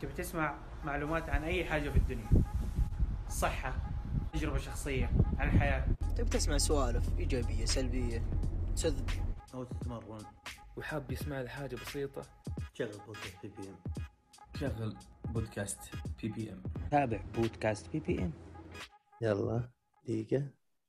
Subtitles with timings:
[0.00, 2.28] تبي تسمع معلومات عن أي حاجة في الدنيا.
[3.28, 3.76] صحة
[4.32, 5.86] تجربة شخصية عن الحياة.
[6.16, 8.22] تبي تسمع سوالف إيجابية سلبية
[8.76, 9.10] تذب.
[9.54, 10.24] أو تتمرن.
[10.76, 12.22] وحاب يسمع لحاجة بسيطة.
[12.74, 13.76] شغل بودكاست بي بي ام
[14.60, 15.78] شغل بودكاست
[16.22, 18.32] بي بي ام تابع بودكاست بي بي ام
[19.22, 19.70] يلا
[20.04, 20.48] دقيقة.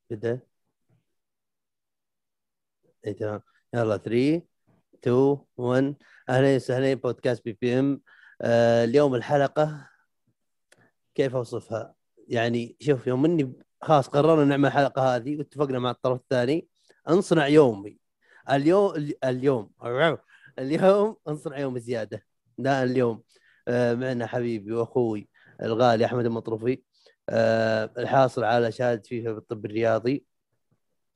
[0.09, 0.39] بدأ.
[3.07, 3.41] اي تمام.
[3.73, 4.41] يلا 3
[4.93, 5.95] 2 1
[6.29, 8.01] أهلا وسهلا بودكاست بي بي ام
[8.43, 9.87] اليوم الحلقة
[11.15, 11.95] كيف أوصفها؟
[12.27, 16.67] يعني شوف يوم إني خلاص قررنا نعمل الحلقة هذه واتفقنا مع الطرف الثاني
[17.09, 17.99] انصنع يومي.
[18.51, 19.71] اليوم اليوم
[20.59, 22.25] اليوم انصنع يوم زيادة.
[22.57, 23.23] لا اليوم.
[23.67, 25.29] آه معنا حبيبي وأخوي
[25.61, 26.83] الغالي أحمد المطروفي
[27.29, 30.25] آه الحاصل على شهادة فيفا بالطب الرياضي.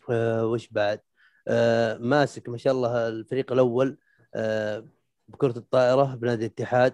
[0.09, 1.01] آه وش بعد؟
[1.47, 3.97] آه ماسك ما شاء الله الفريق الأول
[4.35, 4.85] آه
[5.27, 6.93] بكرة الطائرة بنادي الاتحاد.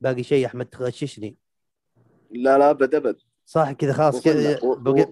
[0.00, 1.36] باقي شيء أحمد تغششني
[2.30, 4.60] لا لا أبد أبد صح كذا خلاص كذا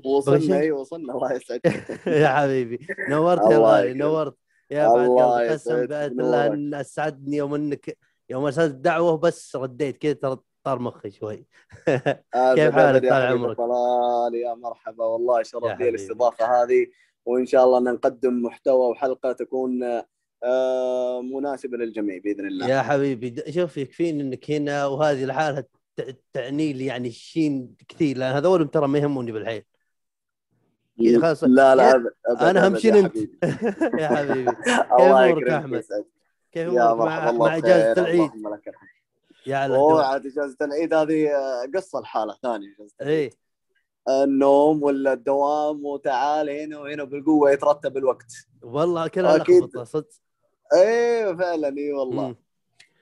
[0.04, 1.66] وصلنا؟ اي وصلنا الله يسعدك
[2.06, 3.94] يا حبيبي نورت يا غالي.
[3.94, 4.36] نورت
[4.70, 6.46] يا بعد قلبي قسم يسعدك، بالله.
[6.46, 7.98] أن أسعدني يوم انك
[8.30, 11.36] يوم ارسلت الدعوه بس رديت كذا ترى طار مخي شوي
[12.56, 13.56] كيف حالك؟ طال عمرك.
[13.56, 15.88] طلال يا مرحبا والله شرف لي.
[15.88, 16.86] الاستضافة هذه
[17.26, 20.02] وإن شاء الله أن نقدم محتوى وحلقة تكون
[21.34, 25.64] مناسبة للجميع بإذن الله يا حبيبي شوف يكفيني إنك هنا وهذه الحالة
[25.96, 29.64] ت- تعني لي يعني الشين كثير لأن هذول ترى ما يهموني بالحيل
[31.22, 31.44] خلاص.
[31.44, 33.02] لا لا أبد أبد أنا أهم أبد شيء يا.
[33.08, 33.38] حبيبي.
[34.02, 34.50] يا حبيبي
[34.98, 36.06] الله يكرمك أحمد؟ ويسعدك.
[36.52, 38.30] كيف يا أمورك مع, مع إجازة العيد
[39.46, 42.76] يا أوه عاد إجازة العيد هذه آه، قصة الحاله ثانية.
[43.02, 43.30] إيه
[44.08, 49.36] النوم ولا الدوام وتعال هنا وهنا بالقوة يترتب الوقت والله كلها.
[49.38, 50.08] لخبطة صدق
[50.74, 52.36] إيه فعلا اي والله مم.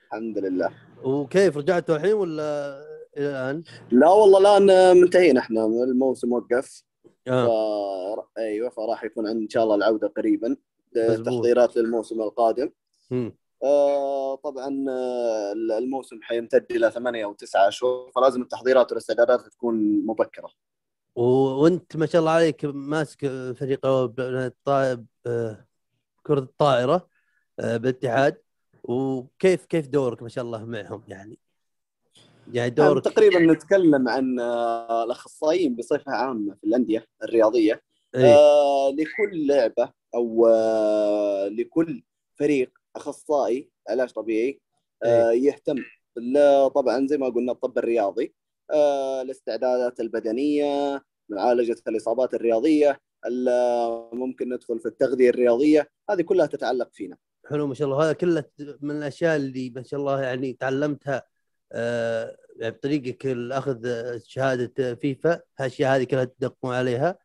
[0.05, 0.71] الحمد لله
[1.03, 2.77] وكيف رجعتوا الحين ولا
[3.17, 6.83] إلى الآن؟ لا والله الآن منتهين إحنا الموسم وقف
[7.27, 8.15] آه.
[8.15, 8.37] ف...
[8.37, 10.55] أيوه فراح يكون عندنا إن شاء الله العودة قريبا
[10.95, 11.25] مزبوط.
[11.25, 12.69] تحضيرات للموسم القادم
[13.11, 13.35] مم.
[13.63, 14.67] آه طبعا
[15.77, 20.49] الموسم حيمتد إلى ثمانية أو تسعة اشهر فلازم التحضيرات والاستعدادات تكون مبكرة
[21.15, 21.21] و...
[21.23, 23.19] وأنت ما شاء الله عليك ماسك
[23.59, 25.65] فريق الطائب آه،
[26.23, 27.07] كرة الطائرة
[27.57, 28.37] بالاتحاد
[28.83, 31.39] وكيف كيف دورك ما شاء الله معهم يعني؟
[32.45, 37.81] يعني يعني دورك تقريبا نتكلم عن آه، الأخصائيين بصفة عامة في الأندية الرياضية.
[38.15, 38.35] إيه.
[38.35, 42.03] آه لكل لعبة أو آه لكل
[42.35, 44.59] فريق أخصائي علاج طبيعي
[45.03, 45.75] آه يهتم
[46.15, 48.33] بال- طبعا زي ما قلنا الطب الرياضي
[48.71, 55.89] آه الاستعدادات البدنية معالجة الإصابات الرياضية ال- ممكن ندخل في التغذية الرياضية.
[56.09, 57.17] هذه كلها تتعلق فينا.
[57.49, 58.03] حلو ما شاء الله.
[58.03, 58.43] هذا كله
[58.81, 61.23] من الأشياء اللي ما شاء الله يعني تعلمتها
[61.71, 63.87] آه، بطريقك الأخذ
[64.23, 65.41] شهادة فيفا.
[65.59, 67.17] هالأشياء هذه كلها تدقون عليها؟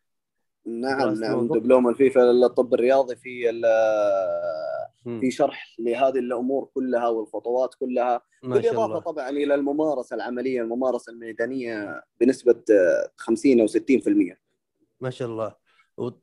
[0.67, 1.49] نعم نعم.
[1.49, 3.63] دبلوم الفيفا للطب الرياضي في.
[5.21, 8.23] في شرح لهذه الأمور كلها والخطوات كلها.
[8.43, 14.37] بالإضافة طبعا إلى الممارسة العملية الممارسة الميدانية بنسبة آه، 50 أو 60%
[15.01, 15.55] ما شاء الله.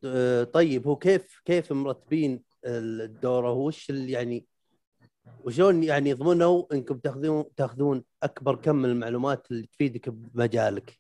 [0.06, 4.46] آه، طيب هو كيف كيف مرتبين الدورة وش اللي يعني
[5.44, 11.00] وشلون يعني يضمنوا إنكم تاخذون تأخذون أكبر كم من المعلومات اللي تفيدك بمجالك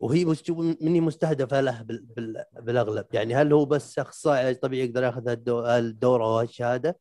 [0.00, 4.56] وهي مست- من هي مستهدفة له بال- بال- بالأغلب يعني هل هو بس أخصائي علاج
[4.58, 6.98] طبيعي يقدر يأخذ هالدورة وهالشهادة؟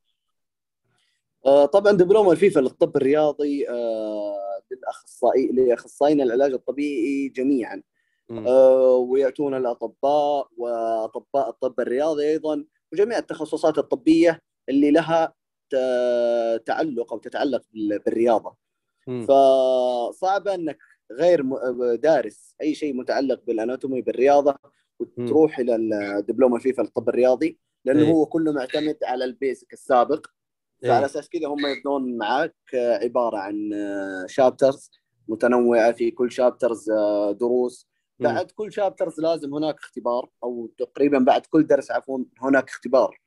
[1.45, 7.81] آه، طبعا دبلوم الفيفا للطب الرياضي آه، للاخصائي لاخصائيين العلاج الطبيعي جميعا.
[8.47, 15.34] آه، ويأتون الأطباء وأطباء الطب الرياضي أيضا وجميع التخصصات الطبية اللي لها
[16.66, 18.56] تعلق أو تتعلق بال- بالرياضة
[19.07, 19.25] مم.
[19.25, 20.78] فصعب إنك
[21.12, 24.56] غير م- دارس أي شيء متعلق بال anatomy بالرياضة
[25.00, 28.12] وتروح إلى الدبلوم الفيفا للطب الرياضي لأنه إيه.
[28.12, 30.25] هو كله معتمد على ال basic السابق
[30.84, 31.06] فعلى إيه.
[31.06, 33.69] أساس كذا هم يبنون معك آه، عبارة عن
[34.28, 34.92] chapters
[35.27, 36.92] متنوعة في كل chapters
[37.31, 37.90] دروس مم.
[38.21, 43.21] بعد كل chapters لازم هناك اختبار أو تقريبا بعد كل درس عفوا هناك اختبار.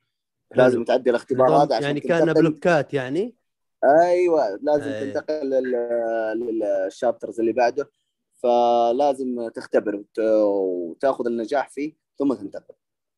[0.55, 3.35] لازم تعدي الاختبار هذا عشان يعني كان بلوكات يعني.
[3.83, 5.11] أيوه لازم أي.
[5.13, 7.91] تنتقل لل- لل chapters اللي بعده.
[8.35, 12.73] فلازم تختبر وت- وتاخذ النجاح فيه ثم تنتقل.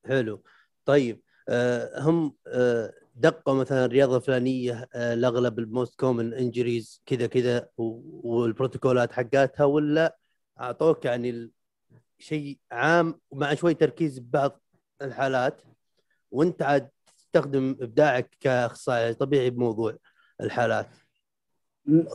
[0.06, 0.44] حلو.
[0.86, 7.28] طيب آه هم آه دقوا مثلا الرياضة الفلانية آه الأغلب ال most common injuries كذا
[7.28, 10.18] كذا والبروتوكولات حقاتها ولا
[10.60, 11.52] أعطوك يعني
[12.20, 14.62] شيء عام مع شوي تركيز ببعض
[15.02, 15.62] الحالات
[16.32, 19.98] وانت عاد تستخدم ابداعك كأخصائي طبيعي بموضوع
[20.42, 20.88] الحالات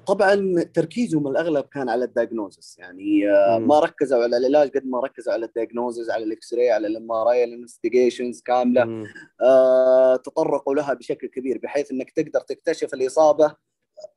[0.07, 3.59] طبعا تركيزهم الأغلب كان على ال diagnosis يعني آه،.
[3.59, 7.13] ما ركزوا على العلاج قد ما ركزوا على ال diagnosis على ال X-ray على ال
[7.13, 9.07] MRI ال investigations كاملة.
[9.43, 13.57] آه، تطرقوا لها بشكل كبير بحيث إنك تقدر تكتشف الإصابة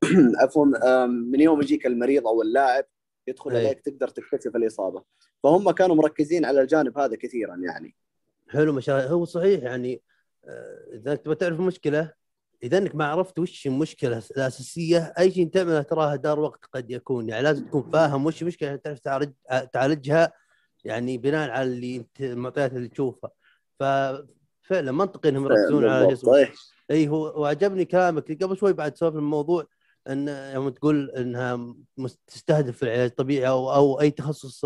[0.42, 0.66] عفوا
[1.04, 2.86] آم، من يوم يجيك المريض أو اللاعب
[3.27, 3.66] يدخل أي.
[3.66, 5.04] عليك تقدر تكتشف الإصابة.
[5.44, 7.95] فهم كانوا مركزين على الجانب هذا كثيرا يعني.
[8.50, 9.07] حلو الله.
[9.07, 10.01] هو صحيح يعني
[10.45, 12.12] آه، إذا أنت تبغى تعرف المشكلة
[12.63, 17.30] إذا أنك ما عرفت وش المشكلة الأساسية أي شيء تعمله تراها دار وقت قد يكون.
[17.30, 19.31] يعني لازم تكون فاهم وش المشكلة عشان تعرف تعالج
[19.74, 20.33] تعالجها
[20.83, 23.31] يعني بناء على اللي انت المعطيات اللي تشوفها.
[23.80, 26.54] ففعلا منطقي إنهم يركزون على إيه.
[26.92, 29.68] اي هو وعجبني كلامك قبل شوي بعد سولف الموضوع.
[30.10, 31.75] إن يوم تقول إنها
[32.28, 34.66] تستهدف العلاج الطبيعي أو أو أي تخصص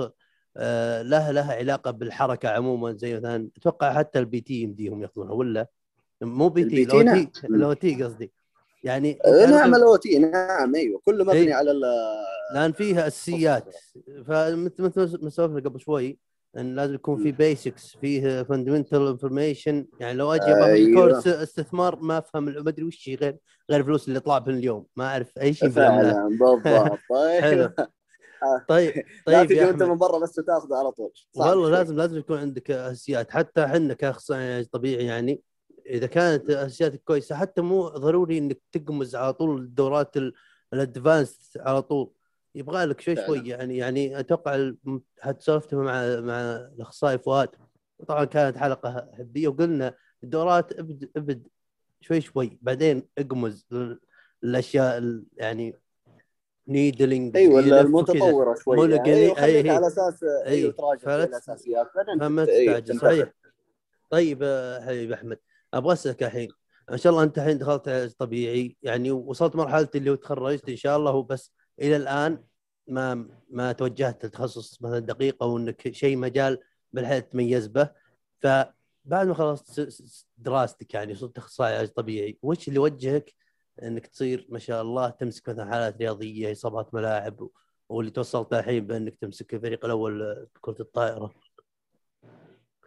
[0.58, 5.68] آه، له لها علاقة بالحركة عموما زي مثلا أتوقع حتى ال PT يمديهم يأخذونها ولا؟
[6.22, 7.14] مو PT لو.
[7.14, 8.32] تي ال OT قصدي.
[8.84, 11.02] يعني أنا نعم ال OT نعم أيوه.
[11.06, 11.54] كله مبني إيه.
[11.54, 11.82] على ال-
[12.54, 13.76] لأن فيها اساسيات
[14.28, 16.18] فمثل مثل ما سولفنا قبل شوي
[16.58, 21.02] إن لازم يكون في basics فيه fundamental information يعني لو أجي أيوة.
[21.02, 23.38] course استثمار ما أفهم ما أدري وش غير
[23.72, 24.86] غير الفلوس اللي طلعت من اليوم.
[24.96, 26.64] ما أعرف أي شيء فعلا بالضبط.
[27.10, 27.42] طيب.
[27.42, 27.70] حلو.
[28.68, 28.94] طيب
[29.28, 29.84] لا طيب تجي وانت أحمد.
[29.92, 31.12] من برا بس تاخذه على طول.
[31.36, 31.72] صعب والله شوي.
[31.78, 33.32] لازم لازم يكون عندك أساسيات.
[33.32, 35.42] حتى إحنا كاخصائي علاج طبيعي يعني
[35.90, 40.34] إذا كانت أساسياتك كويسة حتى مو ضروري إنك تقمز على طول الدورات ال-
[40.74, 42.12] الادفانس على طول.
[42.60, 43.16] يبغى لك شوي.
[43.26, 44.72] شوي يعني يعني أتوقع
[45.40, 46.42] سولفت مع مع
[46.76, 47.50] الأخصائي فؤاد
[48.08, 51.48] طبعا كانت حلقة حبية وقلنا الدورات ابد ابد
[52.02, 53.68] شوي شوي بعدين اقمز
[54.44, 55.80] الأشياء ال- يعني
[56.68, 58.94] نيدلينج أيوه المتطورة شوي يعني.
[58.96, 60.24] لقني- أيوه خليك أي- على أساس.
[60.46, 61.88] أيوه تراجع الأساسيات
[62.20, 63.00] فما أيوة، تستعجل تنتقل.
[63.18, 63.34] صحيح
[64.10, 65.40] طيب آه، حبيبي أحمد
[65.74, 66.50] أبغى أسألك الحين
[66.92, 70.76] ما شاء الله أنت الحين دخلت علاج طبيعي يعني وصلت مرحلة اللي هو تخرجت إن
[70.76, 72.44] شاء الله وبس إلى الآن
[72.90, 76.60] ما ما توجهت لتخصص مثلا دقيق أو إنك شيء مجال
[76.94, 77.90] بالحياة تتميز به
[78.40, 79.90] فبعد ما خلصت
[80.38, 83.34] دراستك يعني صرت إخصائي علاج طبيعي وش اللي وجهك
[83.84, 87.50] إنك تصير ما شاء الله تمسك مثلا حالات رياضية إصابات ملاعب
[87.90, 91.34] واللي توصلت الحين بإنك تمسك الفريق الأول كرة الطائرة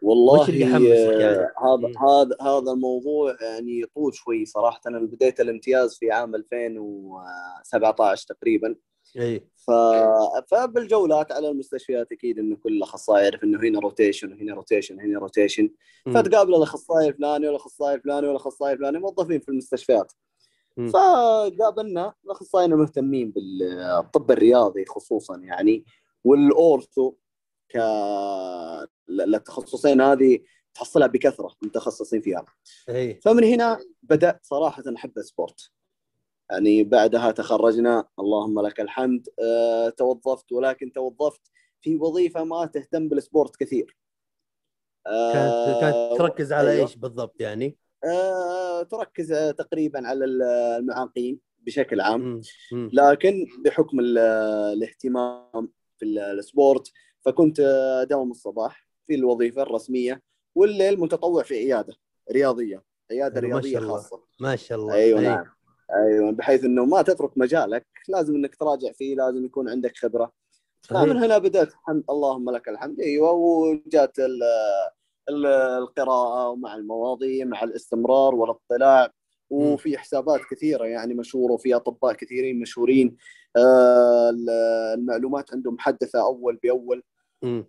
[0.02, 1.88] والله يعني؟ آه، هذا.
[1.88, 8.76] هذا هذا الموضوع يعني يطول شوي صراحة أنا بديت الامتياز في عام 2017 تقريبا
[9.18, 9.70] اي ف...
[10.48, 15.70] فبالجولات على المستشفيات أكيد إنه كل اخصائي يعرف إنه هنا rotation وهنا rotation هنا rotation.
[16.14, 20.12] فتقابل الأخصائي الفلاني والأخصائي الفلاني والأخصائي الفلاني موظفين في المستشفيات.
[20.92, 25.84] فقابلنا الأخصائيين المهتمين بالطب الرياضي خصوصا يعني
[26.24, 27.14] وال ortho
[27.68, 27.76] ك
[29.10, 30.38] التخصصين هذه
[30.74, 32.44] تحصلها بكثرة متخصصين فيها.
[32.88, 35.70] اي فمن هنا بدات صراحة أحب ال sport.
[36.52, 41.40] يعني بعدها تخرجنا اللهم لك الحمد أه توظفت ولكن توظفت
[41.80, 43.96] في وظيفة ما تهتم بال sport كثير
[45.04, 46.82] كانت آه، كانت تركز على أيوة.
[46.82, 52.40] إيش بالضبط يعني؟ آه، تركز آه، تقريبا على المعاقين بشكل عام مم.
[52.72, 52.90] مم.
[52.92, 54.18] لكن بحكم ال-
[54.72, 57.60] الاهتمام في ال- ال sport فكنت
[58.02, 60.22] اداوم الصباح في الوظيفة الرسمية
[60.54, 61.94] والليل متطوع في عيادة
[62.32, 63.92] رياضية عيادة حلو، ما رياضية شاء الله.
[63.96, 65.24] خاصة ما شاء الله أيوه أي.
[65.24, 65.44] نعم
[65.94, 70.32] أيوه بحيث إنه ما تترك مجالك لازم إنك تراجع فيه لازم يكون عندك خبرة.
[70.82, 71.02] صحيح.
[71.02, 73.00] فمن هنا بدأت الحمد اللهم لك الحمد.
[73.00, 74.42] أيوه وجات ال-
[75.28, 75.46] ال-
[75.82, 79.10] القراءة ومع المواضيع مع الاستمرار والاطلاع.
[79.50, 83.16] وفي حسابات كثيرة يعني مشهورة وفي أطباء كثيرين مشهورين.
[83.56, 84.50] آه، ال-
[84.98, 87.02] المعلومات عندهم محدثه أول بأول.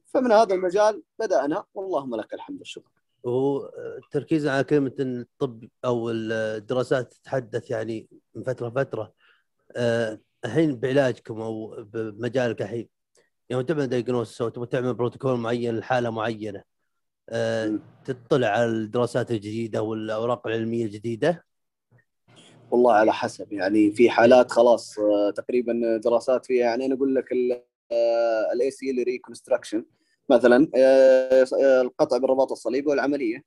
[0.06, 2.92] فمن هذا المجال بدأنا واللهم لك الحمد والشكر.
[3.24, 9.14] وهو التركيز على كلمة الطب أو الدراسات تتحدث يعني من فترة فتره
[9.76, 12.90] آه، الحين بعلاجكم أو بمجالك الحين.
[13.50, 16.64] يوم تعمل دايجنوستس أو تبغى تعمل بروتوكول معين لحالة معينة
[17.30, 17.80] آه،.
[18.06, 21.46] تطلع على الدراسات الجديدة والأوراق العلمية الجديدة؟
[22.72, 23.54] والله على حسب.
[23.54, 27.32] يعني في حالات خلاص آه، تقريبا دراسات فيها يعني أنا أقول لك
[28.54, 29.86] ال ACL reconstruction
[30.30, 33.44] مثلا آه، آه، القطع بالرباط الصليبي والعملية.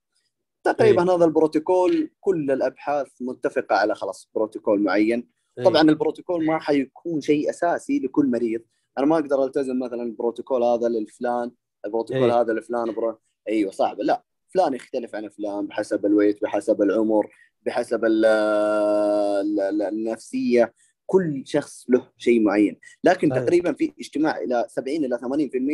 [0.64, 5.28] تقريبا هذا البروتوكول كل الأبحاث متفقة على خلاص بروتوكول معين.
[5.59, 5.64] إي.
[5.64, 8.61] طبعا البروتوكول ما حيكون شيء أساسي لكل مريض.
[8.99, 11.50] أنا ما أقدر ألتزم مثلا البروتوكول هذا للفلان
[11.85, 12.40] البروتوكول إيه.
[12.40, 13.18] هذا لفلان برو...
[13.49, 14.00] أيوه صعب.
[14.00, 17.30] لا فلان يختلف عن فلان بحسب ال weight بحسب العمر
[17.66, 20.75] بحسب ال ال ال النفسية.
[21.06, 23.42] كل شخص له شيء معين لكن صحيح.
[23.42, 25.20] تقريبا في اجتماع إلى 70 إلى 80%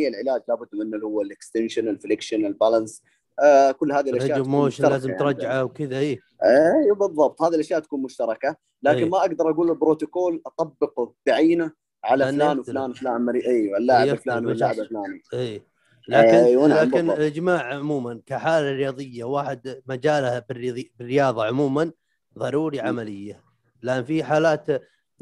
[0.07, 3.03] العلاج لابد منه اللي هو ال extension ال flexion ال balance
[3.39, 5.19] آه كل هذه الأشياء motion لازم يعني.
[5.19, 9.09] ترجعه وكذا اي أيوه بالضبط هذه الأشياء تكون مشتركة لكن أي.
[9.09, 11.71] ما أقدر أقول البروتوكول اطبقه بعينه
[12.03, 12.59] على فلان.
[12.59, 13.47] وفلان وفلان مري...
[13.47, 14.79] أيوه اللاعب الفلاني واللاعب.
[14.79, 15.61] الفلاني اي
[16.09, 17.07] لكن أيوة، نعم، لكن.
[17.21, 21.91] يا جماعة عموما كحالة رياضية واحد مجاله بالرياضي- بالرياضة عموما
[22.39, 22.79] ضروري.
[22.79, 23.43] عملية
[23.81, 24.67] لأن في حالات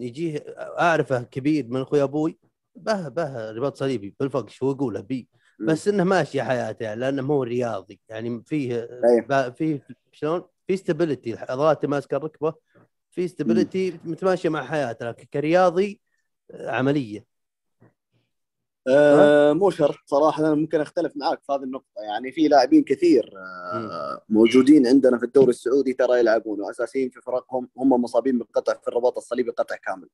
[0.01, 2.39] يجيه أعرفه كبير من أخوي أبوي
[2.75, 5.27] به به رباط صليبي بالفقش هو يقوله بي.
[5.60, 8.00] بس إنه ماشي حياته يعني لأنه مو رياضي.
[8.10, 9.25] يعني فيه أيوة.
[9.29, 12.53] با- فيه شلون؟ في stability عضلاته ماسكة الركبة
[13.12, 16.01] في stability متماشية مع حياته لكن كرياضي
[16.53, 17.25] عملية.
[18.88, 22.02] آه مو شرط صراحة أنا ممكن أختلف معاك في هذه النقطة.
[22.10, 23.34] يعني في لاعبين كثير
[23.74, 28.88] آه موجودين عندنا في الدوري السعودي ترى يلعبون وأساسيين في فرقهم هم مصابين بقطع في
[28.88, 30.08] الرباط الصليبي قطع كامل.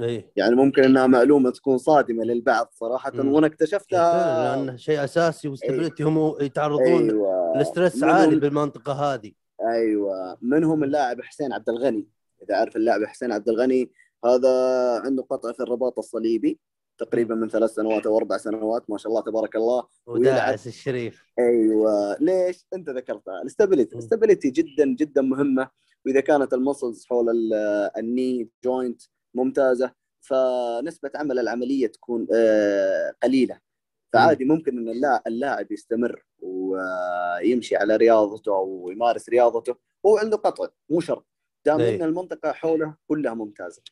[0.00, 0.30] إي.
[0.36, 3.32] يعني ممكن إنها معلومة تكون صادمة للبعض صراحة مم.
[3.32, 7.10] وأنا اكتشفتها لأنه شيء أساسي و stability هم يتعرضون
[7.56, 9.32] ال stress منهم- عالي بالمنطقة هذه.
[9.74, 10.38] أيوه.
[10.42, 12.08] منهم اللاعب حسين عبد الغني.
[12.42, 13.90] إذا عارف اللاعب حسين عبد الغني
[14.24, 14.50] هذا
[15.04, 16.58] عنده قطع في الرباط الصليبي.
[16.98, 19.86] تقريبا من ثلاث سنوات أو أربع سنوات ما شاء الله تبارك الله.
[20.06, 21.24] وداعس الشريف.
[21.38, 22.16] أيوه.
[22.20, 23.94] ليش؟ أنت ذكرتها ال stability.
[23.94, 25.70] ال stability جدا جدا مهمة.
[26.06, 27.54] وإذا كانت ال muscles حول ال-
[27.98, 29.02] ال knee joint
[29.34, 33.60] ممتازة فنسبة عمل العملية تكون آه، قليلة.
[34.12, 39.74] فعادي ممكن إن اللا- اللاعب يستمر ويمشي على رياضته أو يمارس رياضته.
[40.06, 41.26] هو عنده قطع مو شرط.
[41.66, 41.96] دام إيه.
[41.96, 43.82] إن المنطقة حوله كلها ممتازة.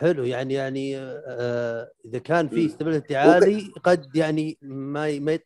[0.00, 2.66] حلو يعني يعني آه إذا كان في.
[2.66, 5.38] stability عالي قد يعني ما ما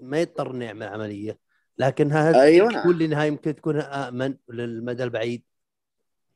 [0.00, 1.38] ما يضطر إنه يعمل عملية
[1.78, 2.82] لكنها أيوه نعم.
[2.82, 5.42] تقول لي إنها يمكن تكون آمن للمدى البعيد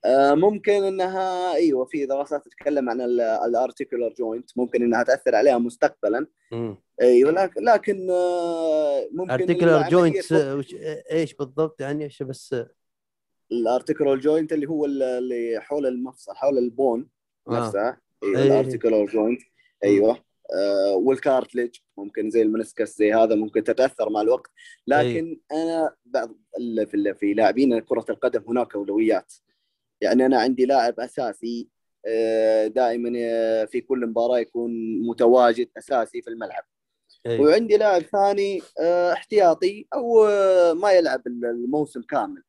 [0.04, 3.00] آه، ممكن إنها أيوه في دراسات تتكلم عن
[3.48, 6.26] ال articular joint ممكن إنها تأثر عليها مستقبلا
[7.02, 10.64] أيوه لكن لكن آه، ممكن articular joints تكون-
[11.10, 12.56] إيش بالضبط يعني إيش بس
[13.52, 17.15] ال articular joint اللي هو اللي حول المفصل حول ال bone.
[17.48, 18.42] نفسها أيوه.
[18.42, 19.40] ال articular joint
[19.84, 20.26] أيوه.
[20.54, 24.50] آه والكارتلج ممكن زي المنسكس زي هذا ممكن تتأثر مع الوقت.
[24.86, 26.34] لكن أنا بعض
[26.84, 29.32] في في لاعبين كرة القدم هناك أولويات.
[30.00, 31.68] يعني أنا عندي لاعب أساسي
[32.08, 34.70] آه، دائما آه، في كل مباراة يكون
[35.08, 36.64] متواجد أساسي في الملعب.
[37.26, 37.40] إيه.
[37.40, 40.24] وعندي لاعب ثاني آه، احتياطي أو
[40.74, 42.42] ما يلعب الموسم كامل.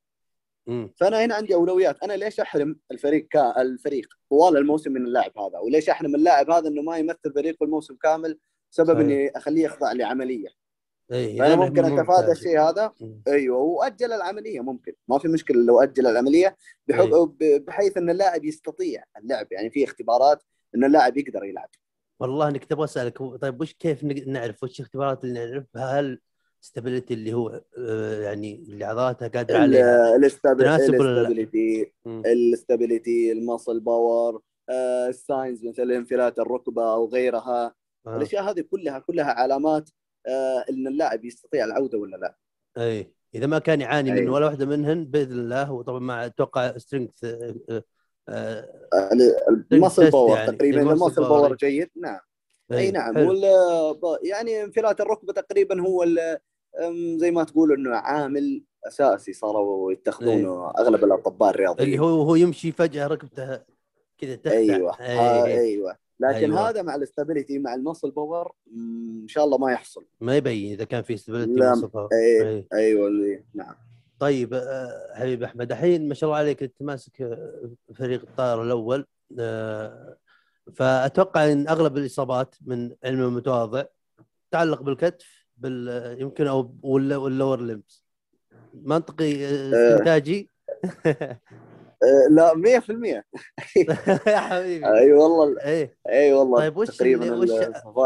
[0.97, 2.03] فأنا هنا عندي أولويات.
[2.03, 5.59] أنا ليش أحرم الفريق كا الفريق؟ طوال الموسم من اللاعب هذا.
[5.59, 8.99] وليش أحرم اللاعب هذا إنه ما يمثل فريقه الموسم كامل سبب صحيح.
[8.99, 10.47] إني أخليه يخضع لعملية؟
[11.11, 12.31] إيه فأنا ممكن أتفادى.
[12.31, 12.93] الشيء هذا.
[13.27, 14.93] أيوه وأجل العملية ممكن.
[15.07, 16.57] ما في مشكلة لو أجل العملية
[16.87, 17.09] بحب.
[17.09, 19.47] ب- بحيث إن اللاعب يستطيع اللعب.
[19.51, 20.43] يعني في اختبارات
[20.75, 21.69] إن اللاعب يقدر يلعب.
[22.19, 26.19] والله إنك تبغى أسألك طيب وش كيف نعرف؟ وش الاختبارات اللي نعرفها؟ هل
[26.67, 31.93] stability اللي هو آه، يعني اللي عضلاتها قادرة عليها لا؟ ال stability.
[32.07, 34.41] ال stability ال muscle power
[35.09, 37.75] ال signs مثل انفلات الركبة أو غيرها
[38.07, 38.17] آه.
[38.17, 39.89] الأشياء هذه كلها كلها علامات
[40.27, 42.37] آه، إن اللاعب يستطيع العودة ولا لا
[42.77, 44.33] أي إذا ما كان يعاني من أيوة.
[44.33, 47.25] ولا واحدة منهن بإذن الله وطبعا مع أتوقع strength
[49.71, 50.57] ال muscle test power يعني.
[50.57, 51.55] تقريبا ال muscle ال muscle power.
[51.55, 52.19] جيد نعم
[52.71, 53.43] أي نعم وال
[54.23, 56.05] يعني انفلات الركبة تقريبا هو
[57.17, 62.71] زي ما تقول إنه عامل أساسي صاروا يتخذونه أغلب الأطباء الرياضيين اللي هو هو يمشي
[62.71, 63.59] فجأة ركبته
[64.17, 65.59] كذا تفتح أيوه آه أي.
[65.59, 66.57] أيوه لكن أيوة.
[66.57, 66.69] أيوة.
[66.69, 70.73] هذا مع ال stability مع ال muscle power إن شاء الله ما يحصل ما يبين
[70.73, 72.49] إذا كان في stability لا، وصفه أي.
[72.49, 72.67] أي.
[72.73, 73.75] أيوه نعم
[74.19, 77.39] طيب آه، حبيب أحمد الحين ما شاء الله عليك أنت ماسك
[77.95, 79.05] فريق الطائره الأول
[79.39, 80.17] آه،
[80.75, 83.83] فأتوقع إن أغلب الإصابات من علمي المتواضع
[84.49, 88.05] تتعلق بالكتف بال يمكن أو ولا وال lower limbs
[88.73, 90.49] منطقي آه، استنتاجي؟
[92.03, 93.23] آه لا 100%
[94.27, 94.85] يا حبيبي.
[94.87, 95.97] أي والله إيه.
[96.09, 97.49] أي والله طيب وش تقريبا وش-.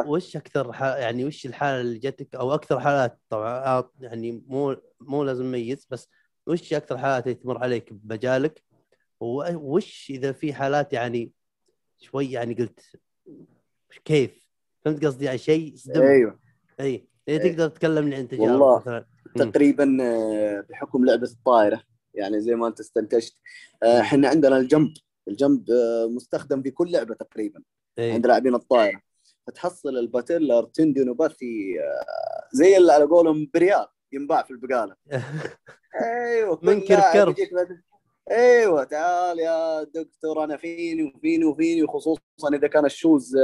[0.08, 0.72] وش أكثر.
[0.81, 5.88] يعني وش الحالة اللي جاتك أو أكثر حالات طبعا آه، يعني مو مو لازم نميز
[5.89, 6.10] بس
[6.48, 8.63] وش أكثر حالات اللي تمر عليك بمجالك؟
[9.20, 11.31] وش إذا في حالات يعني
[11.98, 12.79] شوي يعني قلت
[14.05, 14.50] كيف؟
[14.86, 16.39] فهمت قصدي؟ يعني شيء أيوه.
[16.79, 17.08] اي
[17.39, 17.51] إيه.
[17.51, 18.79] تقدر تكلمني عن تجارب والله.
[18.79, 19.05] مثلا.
[19.35, 21.81] تقريبا آه، بحكم لعبة الطائرة
[22.13, 23.33] يعني زي ما أنت استنتجت
[23.83, 24.93] آه، إحنا عندنا ال jump
[25.27, 27.61] ال jump آه، مستخدم في كل لعبة تقريبا
[27.97, 28.13] إيه.
[28.13, 29.01] عند لاعبين الطائرة
[29.47, 34.95] فتحصل ال patellar tendinopathy آه، زي اللي على قولهم بريال ينباع في البقالة
[36.01, 36.59] أيوه.
[37.29, 37.81] يجيك بعد-
[38.31, 42.19] أيوه تعال يا دكتور أنا فيني وفيني وفيني وخصوصا
[42.53, 43.35] إذا كان ال shoes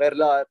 [0.00, 0.46] غير لائق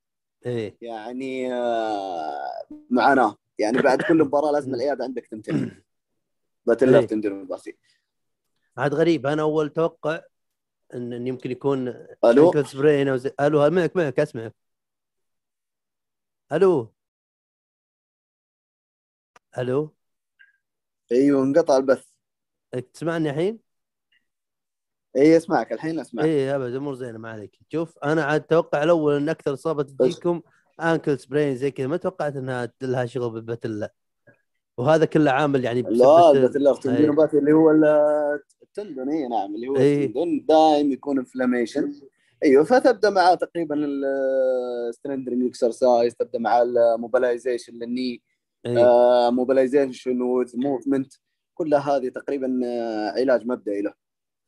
[0.45, 0.77] إيه.
[0.81, 3.35] يعني آه، معاناة.
[3.59, 5.69] يعني بعد كل مباراة لازم العيادة عندك تمتلئ
[6.65, 7.05] patellar إيه.
[7.05, 7.77] tendinopathy
[8.77, 10.21] عاد غريب أنا أول توقع
[10.93, 11.87] إن إن يمكن يكون
[12.25, 13.31] ألو؟ ankle sprain أو زي...
[13.41, 14.55] ألو معك معك أسمعك.
[16.51, 16.93] ألو؟
[19.57, 19.95] ألو؟
[21.11, 22.05] أيوه انقطع البث.
[22.93, 23.64] تسمعني الحين؟
[25.17, 26.25] اي اسمعك الحين أسمعك.
[26.25, 27.59] اي ابد امور زينة ما عليك.
[27.71, 30.41] شوف أنا عاد أتوقع الأول إن أكثر إصابة تجيكم
[30.81, 31.87] ankle sprain زي كذا.
[31.87, 33.93] ما توقعت إنها لها شغل بال patellar لا.
[34.77, 36.97] وهذا كله عامل يعني لا بسبب- ال patellar أي.
[36.97, 40.01] tendino pathy اللي هو ال- ال tendon اي نعم اللي هو إيه.
[40.05, 41.91] ال tendon دائم يكون inflammation
[42.43, 43.75] أيوه فتبدأ معاه تقريبا
[44.89, 48.21] ال strengthening exercise تبدأ مع ال mobilization لل knee
[48.65, 48.75] إي.
[49.31, 50.17] mobilization
[50.55, 51.13] movement
[51.53, 53.93] كلها هذه تقريبا آه، علاج مبدئي له.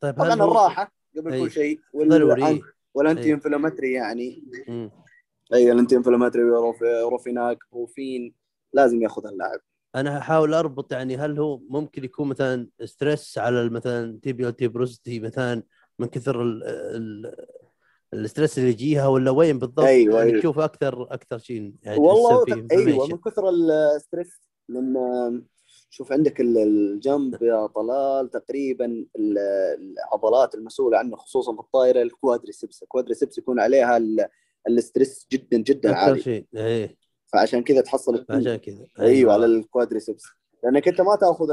[0.00, 1.40] طيب طبعا الراحه قبل أي.
[1.40, 2.62] كل شيء ضروري
[2.94, 3.32] وال anti.
[3.32, 4.90] inflammatory يعني مم.
[5.54, 8.34] اي ال anti inflammatory Rof- Rofenac Brufen
[8.72, 9.60] لازم ياخذها اللاعب
[9.94, 15.62] أنا احاول اربط يعني هل هو ممكن يكون مثلا stress على مثلا tibial tuberosity مثلا
[15.98, 17.34] من كثر ال ال
[18.14, 20.40] ال stress اللي يجيها ولا وين بالضبط أيوة، يعني أيوة.
[20.40, 23.06] تشوف أكثر أكثر شيء يعني والله أيوه.
[23.06, 25.42] من كثر ال stress لأن
[25.90, 28.84] شوف عندك ال- ال jump يا طلال تقريبا
[29.18, 29.38] ال-
[29.98, 32.82] العضلات المسؤولة عنه خصوصا في الطايره ال quadriceps.
[32.82, 34.26] ال quadriceps يكون عليها ال-
[34.68, 36.20] ال stress جدا جدا أكثر عالي.
[36.20, 36.46] شيء.
[36.56, 36.96] إيه.
[37.32, 38.26] فعشان كذا تحصل.
[38.30, 38.86] عشان كذا.
[39.00, 40.22] أيوه على ال quadriceps.
[40.64, 41.46] لأنك أنت ما تأخذ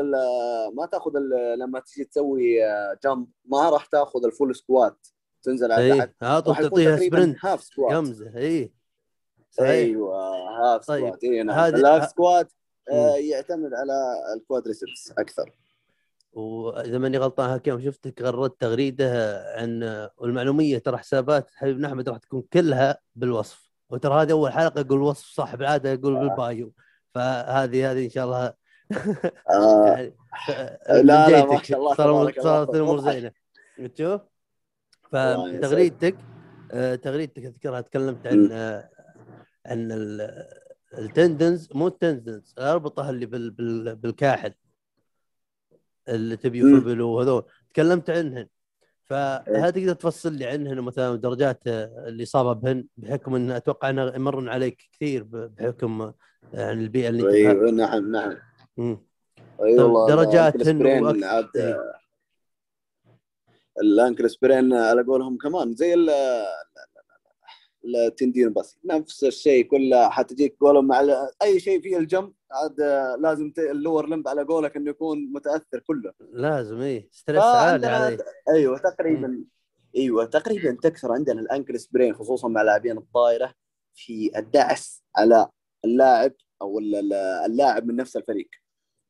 [0.74, 1.12] ما تأخذ
[1.60, 2.60] لما تيجي تسوي
[3.04, 5.08] jump ما راح تأخذ ال full squat.
[5.44, 6.10] تنزل على اي تحت.
[6.10, 7.38] يكون تعطيها sprint.
[7.46, 8.74] half squat قمزه اي
[9.52, 9.70] صحيح.
[9.70, 10.18] أيوه
[10.76, 11.06] half طيب.
[11.08, 11.60] squat اي نعم.
[11.60, 12.65] هذه- ال half squat آه،.
[13.30, 13.94] يعتمد على
[14.38, 15.52] ال quadriceps أكثر
[16.34, 22.44] وإذا ماني غلطان هكذا شفتك غردت تغريدة عن والمعلومية ترى حسابات حبيبنا احمد راح تكون
[22.54, 26.74] كلها بالوصف وترى هذه أول حلقة يقول وصف صح بالعاده يقول بال bio
[27.14, 28.54] فهذه هذه إن شاء الله
[29.52, 29.86] آه
[30.88, 31.94] يعني لا، لا، ما شاء الله،.
[32.44, 33.00] صارت الأمور.
[33.00, 33.32] زينة
[33.96, 34.22] تشوف.
[35.12, 36.16] فتغريدتك
[36.72, 38.50] آه، تغريدتك أذكرها تكلمت عن.
[38.52, 38.90] آه،
[39.66, 40.65] عن ال-
[40.98, 44.54] ال tendons مو ال tendons اربطها اللي بال بال بالكاحل
[46.10, 46.62] اللي تبي.
[46.62, 48.48] فبل وهذول تكلمت عنهن
[49.04, 54.90] فهل تقدر تفصل لي عنهن مثلا درجات الاصابه بهن بحكم إن أتوقع إنها يمرن عليك
[54.92, 56.12] كثير بحكم
[56.54, 58.38] يعني البيئة اللي أيوه نعم نعم
[58.78, 58.98] مم.
[59.64, 61.26] اي طب والله درجات ال ankle هن sprain وأكثر.
[61.26, 61.94] عاد إيه.
[63.82, 65.94] ال ankle sprain على قولهم كمان زي
[67.86, 68.78] ال tendon بس.
[68.86, 72.82] نفس الشيء كله حتجيك قولهم ال- أي شيء فيه ال jump عاد
[73.20, 76.14] لازم ال lower limb على قولك إنه يكون متأثر كله.
[76.20, 78.18] لازم إيه stress عالي عليه
[78.50, 79.44] أيوه تقريبا
[79.96, 83.54] أيوه تقريبا تكثر عندنا ال ankle sprain خصوصا مع لاعبين الطايرة
[83.96, 85.48] في الدعس على
[85.86, 87.14] اللاعب أو ال- ال-
[87.46, 88.50] اللاعب من نفس الفريق.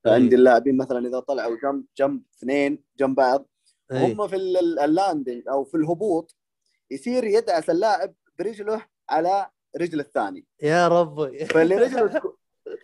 [0.03, 3.47] فعندي اللاعبين مثلا إذا طلعوا jump جنب اثنين جنب بعض
[3.91, 4.05] إيه.
[4.13, 6.35] هم في ال- ال- ال landing أو في الهبوط
[6.91, 9.49] يصير يدعس اللاعب برجله على
[9.81, 12.35] رجل الثاني يا ربي فاللي رجله تكون-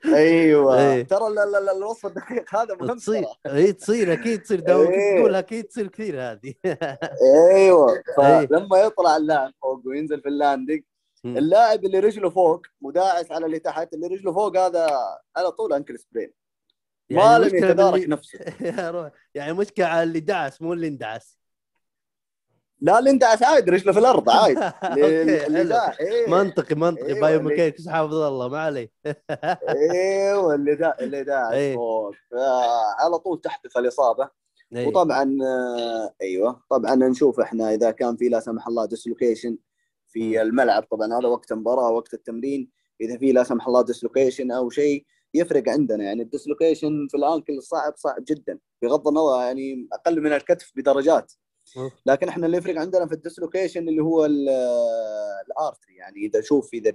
[0.05, 1.03] أيوه إيه.
[1.03, 3.25] ترى ال- ال- ال- الوصف الدقيق هذا مهم تصير.
[3.47, 5.19] اي تصير أكيد تصير كنت إيه.
[5.19, 6.53] تقول أكيد تصير كثير هذه
[7.55, 8.03] أيوه.
[8.17, 10.83] فلما يطلع اللاعب فوق وينزل في ال landing.
[11.25, 14.87] اللاعب اللي رجله فوق مداعس على اللي تحت اللي رجله فوق هذا
[15.35, 16.33] على طول ankle sprain
[17.11, 18.39] ما يعني لم المشكلة يتدارك نفسه
[18.77, 21.37] يا روح يعني مشكلة على اللي دعس مو اللي اندعس
[22.81, 24.53] لا اللي اندعس عادي رجله في الأرض عادي.
[25.69, 26.27] داع إيه.
[26.27, 27.07] منطقي منطقي.
[27.07, 28.91] أيوة، biomechanics حافظ الله ما عليه
[29.69, 31.75] أيوه اللي دا اللي داعس إيه.
[31.75, 32.15] فوق.
[32.99, 34.29] على طول تحدث الإصابة.
[34.75, 34.87] إيه.
[34.87, 36.63] وطبعا آه، أيوه.
[36.69, 39.57] طبعا نشوف إحنا إذا كان في لا سمح الله dislocation
[40.07, 40.41] في.
[40.41, 40.83] الملعب.
[40.83, 42.69] طبعا هذا وقت المباراه وقت التمرين.
[43.01, 46.03] إذا في لا سمح الله dislocation أو شيء يفرق عندنا.
[46.03, 48.59] يعني ال dislocation في ال ankle صعب صعب جدا.
[48.81, 51.33] بغض النظر يعني أقل من الكتف بدرجات.
[52.05, 54.49] لكن إحنا اللي يفرق عندنا في ال dislocation اللي هو ال-
[55.47, 56.91] ال artery يعني إذا شوف إذا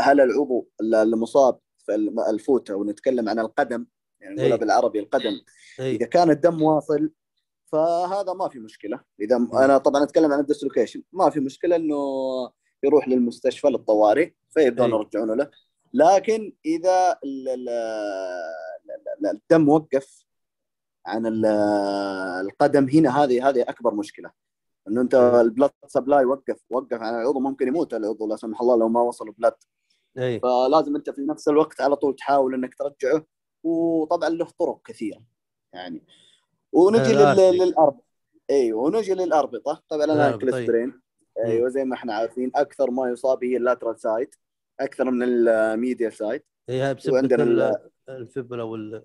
[0.00, 1.94] هل العضو المصاب في
[2.30, 3.86] ال foot أو نتكلم عن القدم
[4.20, 4.60] يعني نقولها إيه.
[4.60, 5.40] بالعربي القدم
[5.80, 5.96] إيه.
[5.96, 7.10] إذا كان الدم واصل
[7.72, 11.96] فهذا ما في مشكلة إذا أنا طبعا أتكلم عن ال dislocation ما في مشكلة إنه
[12.84, 14.98] يروح للمستشفى للطوارئ فيبدون أي.
[14.98, 15.50] يرجعونه له
[15.94, 20.24] لكن إذا ال- ال- ال- ال- الدم وقف
[21.10, 21.46] عن ال-
[22.46, 24.30] القدم هنا هذه هذه أكبر مشكلة.
[24.88, 28.76] إنه أنت ال blood supply وقف وقف عن العضو ممكن يموت العضو لا سمح الله
[28.78, 29.54] لو ما وصل blood
[30.18, 30.40] إيه.
[30.40, 33.24] فلازم أنت في نفس الوقت على طول تحاول إنك ترجعه
[33.64, 35.20] وطبعا له طرق كثيرة.
[35.74, 36.02] يعني
[36.72, 37.12] ونجي.
[37.12, 38.02] لل- للاربطه
[38.50, 39.82] أيوه ونجي للأربطة.
[39.88, 41.00] طبعا أنا الأربطة، ال ankle sprain
[41.44, 44.34] أيوه زي ما إحنا عارفين أكثر ما يصاب هي ال lateral side
[44.80, 49.02] أكثر من ال medial side هي بسبب وعندنا ال- ال- ال fibula وال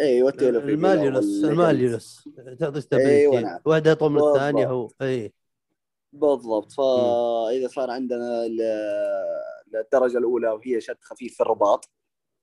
[0.00, 1.52] أيوه التيلوفيبولا الماليولس والليجمنت.
[1.52, 2.24] الماليولس
[2.58, 3.60] تعطي أيوة stability نعم.
[3.64, 4.34] واحدة اطول من بالضبط.
[4.36, 5.32] الثانية هو اي
[6.12, 6.72] بالضبط.
[6.72, 8.60] فاذا صار عندنا ال-
[9.74, 11.90] الدرجة الأولى وهي شد خفيف في الرباط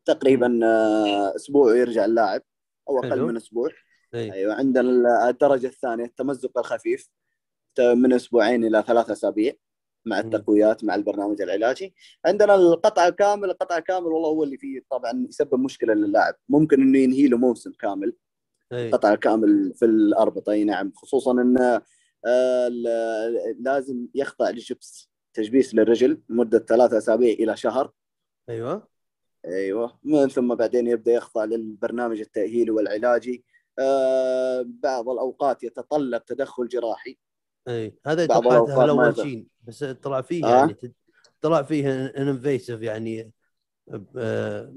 [0.06, 2.42] تقريبا آه، أسبوع يرجع اللاعب
[2.90, 3.28] أو أقل حلو.
[3.28, 3.70] من أسبوع.
[4.14, 7.10] اي أيوه عندنا الدرجة الثانية التمزق الخفيف
[7.80, 9.54] من أسبوعين إلى ثلاث أسابيع.
[10.06, 10.20] مع.
[10.20, 11.94] التقويات مع البرنامج العلاجي.
[12.26, 16.36] عندنا القطع الكامل القطع الكامل والله هو اللي فيه طبعا يسبب مشكلة للاعب.
[16.50, 18.14] ممكن إنه ينهي له موسم كامل.
[18.74, 20.92] اي القطع الكامل في الأربطة أي نعم.
[20.96, 21.82] خصوصا إن
[22.26, 22.68] آه،
[23.60, 27.92] لازم يخضع لجبس تجبيس للرجل لمده ثلاثة أسابيع إلى شهر.
[28.50, 28.88] أيوه.
[29.46, 30.00] أيوه.
[30.04, 33.46] من ثم بعدين يبدأ يخضع للبرنامج التأهيلي والعلاجي.
[33.80, 37.18] آه، بعض الأوقات يتطلب تدخل جراحي.
[37.68, 39.16] إي هذا توقعته الأول.
[39.16, 40.58] شيء بس طلع فيه آه.
[40.58, 40.76] يعني
[41.42, 43.32] طلع فيه invasive يعني
[44.18, 44.74] آه،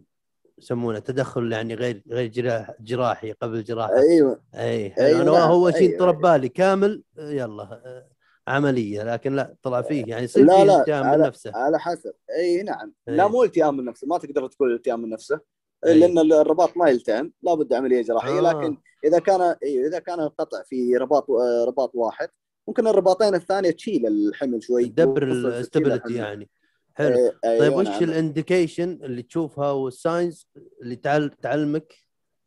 [0.58, 4.94] يسمونه تدخل يعني غير غير جراح جراحي قبل جراحه أيوه إي.
[4.98, 5.50] أيوة نعم.
[5.50, 8.08] هو شيء أيوة، طلب بالي كامل آه، يلا آه،
[8.48, 11.78] عملية لكن لا طلع فيه يعني يصير لا فيه لا التئام من على نفسه على
[11.78, 13.16] حسب أي نعم أي.
[13.16, 15.40] لا مو التئام من نفسه ما تقدر تقول التئام من نفسه
[15.86, 15.98] أي.
[15.98, 18.40] لأن الرباط ما يلتئم لابد عملية جراحية آه.
[18.40, 21.26] لكن إذا كان إذا كان القطع في رباط
[21.68, 22.28] رباط واحد
[22.68, 26.14] ممكن الرباطين الثانية تشيل الحمل شوي تدبر ال stability.
[26.14, 26.50] يعني.
[26.94, 27.16] حلو.
[27.16, 28.02] إيه، أيوة طيب وش.
[28.02, 30.48] ال indication اللي تشوفها وال signs
[30.82, 31.94] اللي تعل تعلمك؟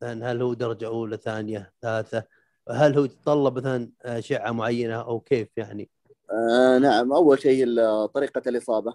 [0.01, 2.23] مثلاً هل هو درجة أولى ثانية ثالثة؟
[2.69, 5.89] هل هو يتطلب مثلا أشعة معينة أو كيف يعني؟
[6.31, 7.13] آه نعم.
[7.13, 7.65] أول شيء
[8.05, 8.93] طريقة الإصابة.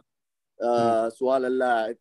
[0.62, 1.96] آه سؤال اللاعب.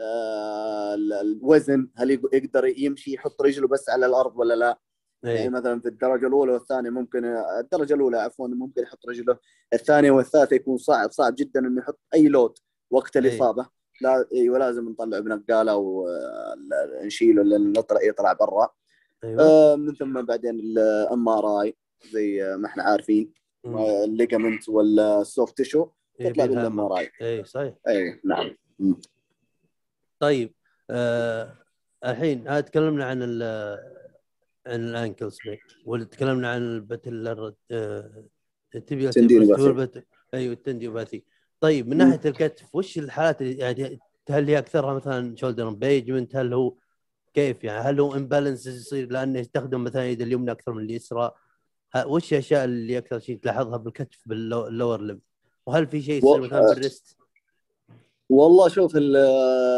[0.00, 4.78] آه ال- الوزن هل يق- يقدر يمشي يحط رجله بس على الأرض ولا لا؟
[5.22, 7.24] يعني اي مثلا في الدرجة الأولى والثانية ممكن
[7.60, 9.38] الدرجة الأولى عفوا ممكن يحط رجله
[9.72, 12.58] الثانية والثالثة يكون صعب صعب جدا إنه يحط أي load
[12.90, 13.22] وقت أي.
[13.22, 13.66] الإصابة.
[14.00, 18.68] لا أيوه لازم نطلع بنقالة ونشيله لأن يطلع يطلع برا.
[19.24, 19.42] أيوه.
[19.42, 21.76] آه من ثم بعدين ال MRI
[22.12, 23.32] زي ما إحنا عارفين.
[24.04, 25.88] ال ligament وال soft tissue
[26.20, 26.46] إيه، تطلع.
[26.46, 27.74] بال MRI اي صحيح.
[27.88, 28.56] اي نعم.
[30.20, 30.54] طيب
[30.90, 31.56] آه
[32.04, 33.22] الحين هذا تكلمنا عن
[34.70, 37.26] عن ال ankle sprain وتكلمنا عن ال patellar
[37.70, 38.24] آه
[38.72, 39.62] tendinopathy.
[39.62, 41.24] والبت- أيوه ال tendinopathy
[41.60, 41.96] طيب من.
[41.96, 43.98] ناحية الكتف وش الحالات اللي يعني
[44.30, 46.74] هل هي أكثرها مثلا shoulder impingement؟ هل هو
[47.34, 51.30] كيف يعني؟ هل هو imbalance يصير لأنه يستخدم مثلا اليد اليمنى أكثر من اليسرى؟
[52.06, 55.20] وش الأشياء اللي أكثر شيء تلاحظها بالكتف بال lower limb
[55.66, 57.16] وهل في شيء يصير مثلا بال wrist
[58.30, 59.16] والله شوف ال-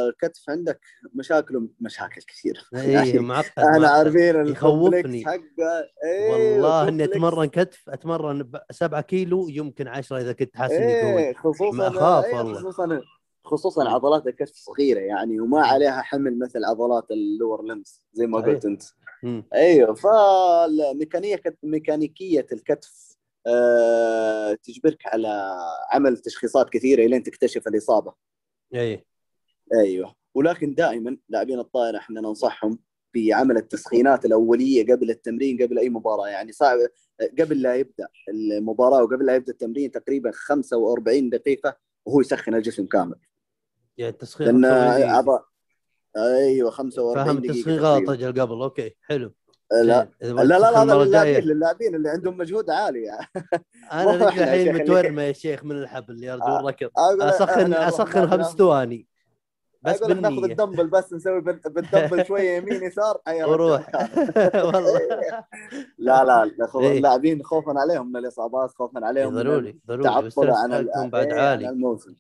[0.09, 0.81] الكتف عندك
[1.15, 3.89] مشاكله مشاكل كثيره اي معقد إحنا.
[3.89, 5.25] عارفين يخوفني.
[5.25, 5.41] حقه
[6.05, 7.05] إيه، والله إني.
[7.05, 11.77] أتمرن كتف أتمرن ب 7 كيلو يمكن 10 إذا كنت حاسس اني قوي إيه خصوصا
[11.77, 12.55] ما أخاف إيه، والله.
[12.59, 13.01] خصوصا
[13.45, 18.41] خصوصا عضلات الكتف صغيرة يعني وما عليها حمل مثل عضلات اللور لمس زي ما.
[18.41, 18.83] قلت أنت.
[19.55, 25.57] أيوه فالميكانيكيه ميكانيكية الكتف آه تجبرك على
[25.93, 28.15] عمل تشخيصات كثيرة لين تكتشف الإصابة
[28.75, 29.05] اي
[29.75, 30.15] أيوه.
[30.35, 32.79] ولكن دائما لاعبين الطائرة إحنا ننصحهم
[33.15, 36.29] بعمل التسخينات الأولية قبل التمرين قبل أي مباراة.
[36.29, 36.79] يعني صعب
[37.39, 43.17] قبل لا يبدأ المباراة وقبل لا يبدأ التمرين تقريبا 45 دقيقة وهو يسخن الجسم كامل.
[43.97, 45.17] يعني التسخين لأن 45 دقيقة.
[45.17, 45.45] عض...
[46.17, 48.11] أيوه 45 فاهم دقيقة التسخين غلط.
[48.11, 49.33] أجل قبل okay حلو.
[49.85, 50.37] لا زين.
[50.37, 50.95] لا لا لا هذا.
[51.05, 53.27] للاعبين للاعبين اللي عندهم مجهود عالي يعني
[53.93, 56.61] أنا رجلي الحين متورمه يا شيخ من الحبل يا رجل آه.
[56.67, 59.07] ركض أقول اسخن أسخن خمس ثواني
[59.83, 63.21] بس لك ناخذ بالنية الدمبل بس نسوي بال- بالدمبل شوية يمين يسار.
[63.45, 63.89] وروح
[64.55, 65.01] والله
[65.99, 66.97] لا لا خو- إيه.
[66.99, 70.09] اللاعبين خوفا عليهم من الإصابات خوفا عليهم ضروري ضروري
[70.39, 72.15] عن بعد إيه، عالي الموسم.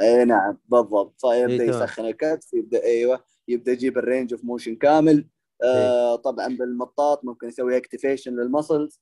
[0.00, 1.82] اي نعم بالضبط فيبدا إيه، تمام.
[1.82, 5.26] يسخن الكتف يبدا أيوه يبدأ يجيب ال range of motion كامل
[5.62, 9.00] آه طبعا بالمطاط ممكن يسوي activation لل muscles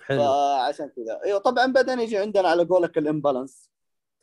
[0.00, 0.18] حلو.
[0.18, 1.20] فعشان كذا.
[1.24, 3.70] أيوه طبعا بعدين يجي عندنا على قولك ال imbalance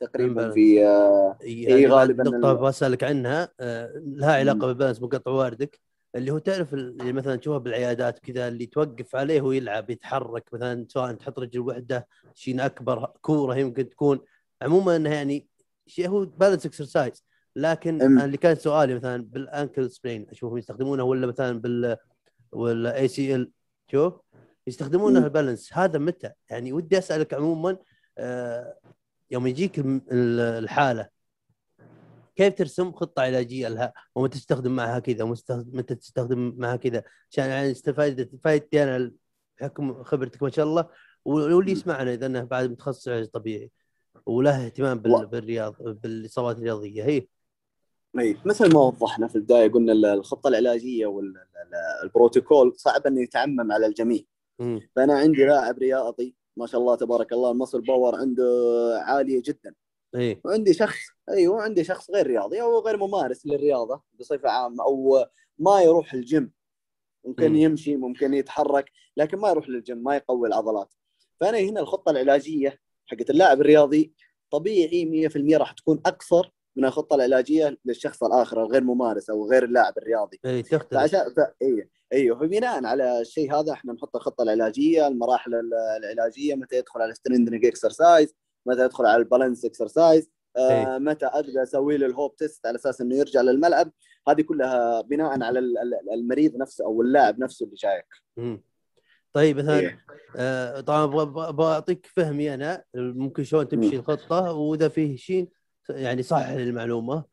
[0.00, 0.50] تقريبا.
[0.50, 3.48] في آه إي إيه، غالباً نقطة ال- بسألك عنها.
[3.60, 4.58] آه، لها علاقة.
[4.66, 5.80] بال balance مقطع واردك.
[6.14, 10.44] اللي هو تعرف اللي مثلا تشوفها بالعيادات كذا اللي توقف عليه ويلعب يتحرك.
[10.52, 14.20] مثلا سواء تحط رجل واحدة شيء أكبر كورة يمكن تكون.
[14.62, 15.48] عموما إنها يعني
[15.86, 17.24] شيء هو balance exercise
[17.56, 18.18] لكن أم.
[18.18, 21.96] اللي كان سؤالي مثلا بال ankle sprain أشوفهم يستخدمونه ولا مثلا بال
[22.52, 23.50] ولا ACL
[23.90, 24.14] شوف
[24.66, 25.18] يستخدمونه.
[25.24, 27.76] ال balance هذا متى؟ يعني ودي أسألك عموما
[28.18, 28.78] آه،
[29.30, 31.08] يوم يجيك الحالة
[32.36, 37.70] كيف ترسم خطة علاجية لها؟ ومتى تستخدم معها كذا؟ ومتى تستخدم معها كذا؟ عشان يعني
[37.70, 39.12] استفادت فائدتي أنا
[39.60, 40.88] بحكم خبرتك ما شاء الله.
[41.24, 43.70] واللي يسمعنا إذا إنه بعد متخصص علاج طبيعي
[44.26, 47.26] وله اهتمام بالرياض بالإصابات الرياضية هي.
[48.18, 53.86] إي مثل ما وضحنا في البداية قلنا ال- الخطة العلاجية والبروتوكول صعب إنه يتعمم على
[53.86, 54.20] الجميع.
[54.58, 54.80] مم.
[54.96, 58.44] فأنا عندي لاعب رياضي ما شاء الله تبارك الله ال muscle power عنده
[59.02, 59.74] عالية جدا.
[60.14, 60.40] إي.
[60.44, 60.98] وعندي شخص
[61.28, 65.24] أيوه عندي شخص غير رياضي أو غير ممارس للرياضة بصفة عامة أو
[65.58, 66.52] ما يروح الجيم.
[67.24, 67.56] ممكن مم.
[67.56, 70.94] يمشي ممكن يتحرك لكن ما يروح للجيم ما يقوي العضلات.
[71.40, 74.12] فأنا هنا الخطة العلاجية حقت اللاعب الرياضي
[74.50, 79.98] طبيعي 100% راح تكون أكثر من الخطة العلاجية للشخص الآخر الغير ممارس أو غير اللاعب
[79.98, 81.40] الرياضي إي تختلف فعشان ف...
[81.62, 87.00] أيوه أيوه فبناء على الشيء هذا إحنا نحط الخطة العلاجية المراحل ال- العلاجية متى يدخل
[87.02, 88.34] على ال strengthening exercise
[88.66, 92.76] متى يدخل على ال balance exercise آه متى أبدأ أسوي له ال hop test على
[92.76, 93.92] أساس إنه يرجع للملعب
[94.28, 98.06] هذه كلها بناء على ال- ال- المريض نفسه أو اللاعب نفسه اللي جايك.
[99.32, 100.04] طيب مثلا إيه.
[100.36, 103.96] آه طبعا أعطيك فهمي أنا ممكن شلون تمشي.
[103.96, 105.48] الخطة وإذا فيه شيء
[105.90, 107.24] يعني صح المعلومة.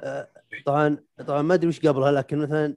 [0.00, 0.28] آه
[0.66, 2.76] طبعا طبعا ما أدري وش قبلها لكن مثلا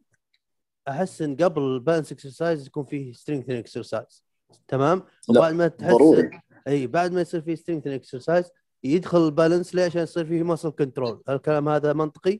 [0.87, 4.23] أحس إن قبل ال balance exercise يكون فيه strength exercise
[4.67, 6.29] تمام؟ وبعد ما تحس ضروري.
[6.67, 8.51] إي بعد ما يصير فيه strength exercise
[8.83, 12.39] يدخل ال balance ليه؟ عشان يصير فيه muscle control الكلام هذا منطقي؟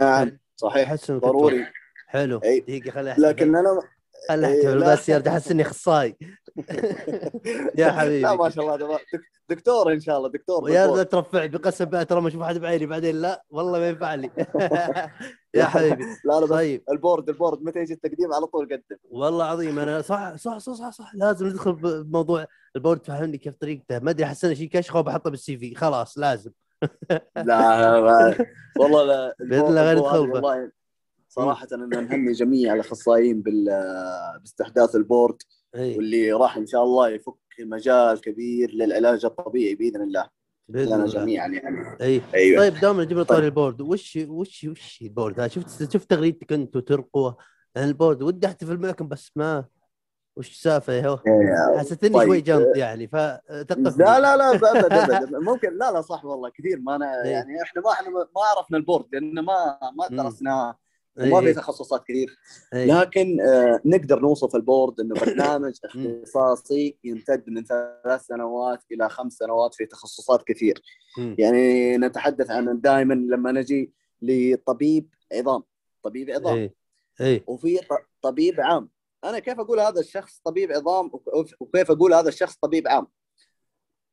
[0.00, 0.88] نعم صحيح.
[0.88, 1.66] يحسن ضروري.
[2.06, 2.38] حلو.
[2.44, 2.60] أي.
[2.60, 3.22] دقيقة خلي أحسب.
[3.22, 3.82] لكن أنا
[4.28, 4.92] خلي إيه، احتفل لا.
[4.92, 6.16] بس يا رجال احس إني اخصائي
[7.78, 8.20] يا حبيبي.
[8.20, 8.98] لا ما شاء الله
[9.48, 10.92] دكتور إن شاء الله دكتور دكتور.
[10.92, 13.20] رجال ترفع بقسم بالله ترى ما أشوف أحد بعيني بعدين.
[13.20, 14.30] لا والله ما ينفع لي.
[15.54, 16.04] يا حبيبي.
[16.24, 16.82] لا لا طيب.
[16.90, 18.96] ال board ال board متى يجي التقديم على طول قدم.
[19.10, 19.78] والله عظيم.
[19.78, 21.14] أنا صح صح صح صح, صح.
[21.14, 22.46] لازم ندخل بموضوع
[22.76, 23.98] ال board فهمني كيف طريقته.
[23.98, 25.74] ما أدري أحس انه شيء كشخة وبحطه بال CV.
[25.74, 26.50] خلاص لازم.
[27.36, 28.36] لا
[28.78, 30.72] والله لا بإذن الله غير ال board
[31.34, 35.36] صراحة أنا نهني جميع الأخصائيين بال- باستحداث ال board
[35.74, 35.96] إي.
[35.96, 40.28] واللي راح إن شاء الله يفك مجال كبير للعلاج الطبيعي بإذن الله.
[40.68, 41.06] بإذن الله.
[41.06, 41.96] جميعا يعني.
[42.00, 42.22] إي.
[42.34, 42.58] أيوه.
[42.58, 46.52] طيب دائما جبنا طاري ال board وش وش وش ال board؟ هذا شفت شفت تغريدتك
[46.52, 47.36] أنت وترقوة.
[47.76, 49.64] عن ال board ودي احتفل معكم بس ما
[50.36, 51.78] وش السالفه يا هو؟ إيه.
[51.78, 52.26] حسيتني طيب.
[52.28, 54.04] شوي جنط يعني فثقفني.
[54.04, 56.78] لا لا لا ابد ابد ممكن لا لا صح والله كثير.
[56.80, 57.30] ما أنا إيه.
[57.30, 59.78] يعني إحنا ما إحنا ما عرفنا ال board لأن ما
[60.10, 60.22] ما.
[60.22, 60.78] درسناه.
[61.18, 62.38] وما في تخصصات كثير.
[62.74, 62.86] إي.
[62.86, 69.32] لكن آه، نقدر نوصف ال board إنه برنامج اختصاصي يمتد من ثلاث سنوات إلى خمس
[69.32, 70.82] سنوات في تخصصات كثير.
[71.38, 75.62] يعني نتحدث عن دائما لما نجي لطبيب عظام
[76.02, 76.56] طبيب عظام.
[77.20, 77.78] اي وفي
[78.22, 78.88] طبيب عام.
[79.24, 83.06] أنا كيف أقول هذا الشخص طبيب عظام؟ وك- وكيف أقول هذا الشخص طبيب عام؟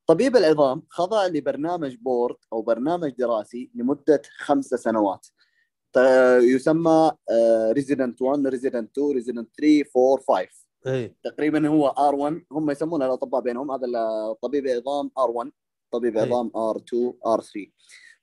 [0.08, 5.28] طبيب العظام خضع لبرنامج بورد أو برنامج دراسي لمدة خمس سنوات.
[6.42, 7.12] يسمى
[7.72, 13.42] resident 1 resident 2 resident 3 4 5 اي تقريبا هو R1 هم يسمونه الأطباء
[13.42, 13.72] بينهم.
[13.72, 13.88] هذا
[14.32, 15.50] الطبيب عظام R1
[15.92, 16.24] طبيب أي.
[16.24, 17.70] عظام R2 R3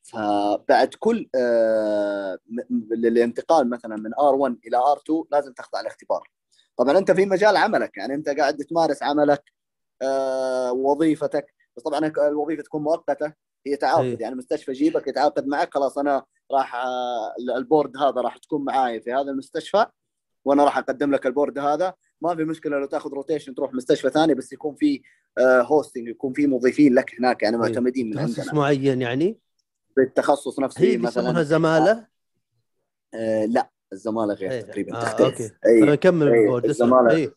[0.02, 2.38] فبعد كل آه،
[2.92, 6.30] الانتقال مثلا من R1 إلى R2 لازم تخضع لاختبار
[6.76, 7.96] طبعا أنت في مجال عملك.
[7.96, 9.52] يعني أنت قاعد تمارس عملك
[10.02, 11.54] آه، وظيفتك.
[11.76, 13.32] بس طبعا الوظيفة تكون مؤقتة.
[13.66, 14.16] هي تعاقد أي.
[14.20, 19.00] يعني مستشفى يجيبك يتعاقد معك خلاص أنا راح آه، ال board هذا راح تكون معاي
[19.00, 19.86] في هذا المستشفى
[20.44, 21.94] وأنا راح أقدم لك ال board هذا.
[22.20, 25.02] ما في مشكلة لو تأخذ rotation تروح مستشفى ثاني بس يكون في
[25.40, 28.54] hosting يكون في موظفين لك هناك يعني معتمدين من تخصص عندنا.
[28.54, 29.38] معين يعني؟
[29.96, 31.42] بالتخصص نفسه هي مثلا.
[31.42, 32.06] زمالة؟
[33.14, 34.60] آه لا الزمالة غير إيه.
[34.60, 35.26] تقريبا آه، تختلف.
[35.26, 35.50] okay.
[35.66, 36.64] اي فنكمل أي، ال board.
[37.10, 37.32] اي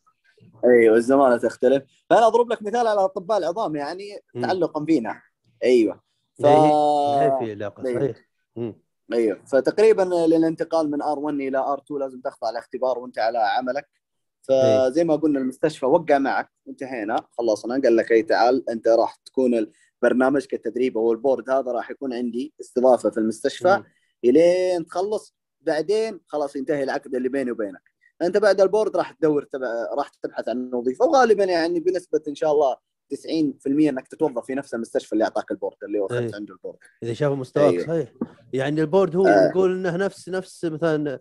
[0.65, 1.83] أيوه الزماله تختلف.
[2.09, 4.19] فأنا أضرب لك مثال على أطباء العظام يعني.
[4.41, 5.21] تعلقا فينا.
[5.63, 6.08] أيوه.
[6.39, 6.45] ف
[7.39, 7.95] في علاقه إيه.
[7.95, 8.29] صحيح.
[9.13, 13.89] أيوه فتقريبا للانتقال من R1 إلى R2 لازم تخضع لاختبار وأنت على عملك.
[14.41, 19.67] فزي ما قلنا المستشفى وقع معك انتهينا خلصنا قال لك اي تعال أنت راح تكون
[20.03, 23.83] البرنامج كالتدريب أو ال board هذا راح يكون عندي استضافة في المستشفى.
[24.25, 27.81] إلين تخلص بعدين خلاص ينتهي العقد اللي بيني وبينك
[28.21, 32.35] أنت بعد ال board راح تدور تبع راح تبحث عن وظيفة وغالبا يعني بنسبة إن
[32.35, 32.75] شاء الله
[33.13, 36.35] 90% إنك تتوظف في نفس المستشفى اللي أعطاك ال board اللي اخذت إيه.
[36.35, 37.87] عنده ال board إذا شافوا مستواك أيوه.
[37.87, 38.09] صحيح
[38.53, 39.49] يعني ال board هو آه.
[39.49, 41.19] نقول إنه نفس نفس مثلا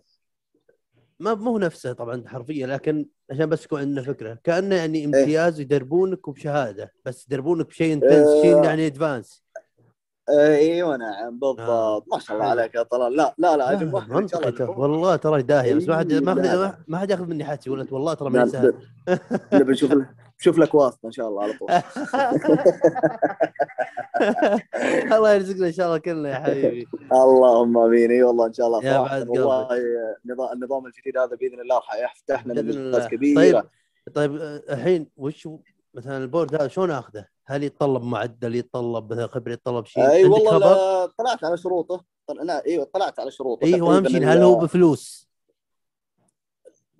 [1.19, 4.81] ما مو نفسه طبعا حرفيا لكن عشان بس يكون عندنا فكرة كأنه إيه.
[4.81, 8.41] يعني امتياز يدربونك وبشهاده بس يدربونك بشيء intense آه.
[8.41, 9.43] شيء يعني advanced
[10.29, 12.03] أيوه نعم بالضبط آه.
[12.13, 12.49] ما شاء الله.
[12.49, 13.87] عليك يا طلال لا لا لا آه، أجل.
[13.87, 16.31] نكون- والله ترى داهية بس ما حد إيه، ما.
[16.31, 18.73] حد ما حد ياخذ مني يقول لك والله ترى ماني سهل
[19.53, 19.91] نبي نشوف
[20.41, 21.69] نشوف لك واسطة إن شاء الله على طول.
[25.15, 26.87] الله يرزقنا إن شاء الله كلنا يا حبيبي.
[27.11, 28.11] اللهم آمين.
[28.11, 29.67] إي والله إن شاء الله يا بعد والله
[30.25, 33.35] النظام النظام الجديد هذا بإذن الله راح يفتح لنا مجالات كبيرة.
[33.35, 33.63] طيب
[34.15, 34.35] طيب
[34.69, 35.47] الحين وش
[35.93, 40.25] مثلا ال board هذا شلون آخذه؟ هل يتطلب معدل يتطلب مثلا خبرة يتطلب شيء؟ إي
[40.25, 42.03] والله طلعت على شروطه.
[42.27, 42.47] طل...
[42.47, 45.28] لا أيوه طلعت على شروطه إي واهم تقريباً شيء هل هو بفلوس؟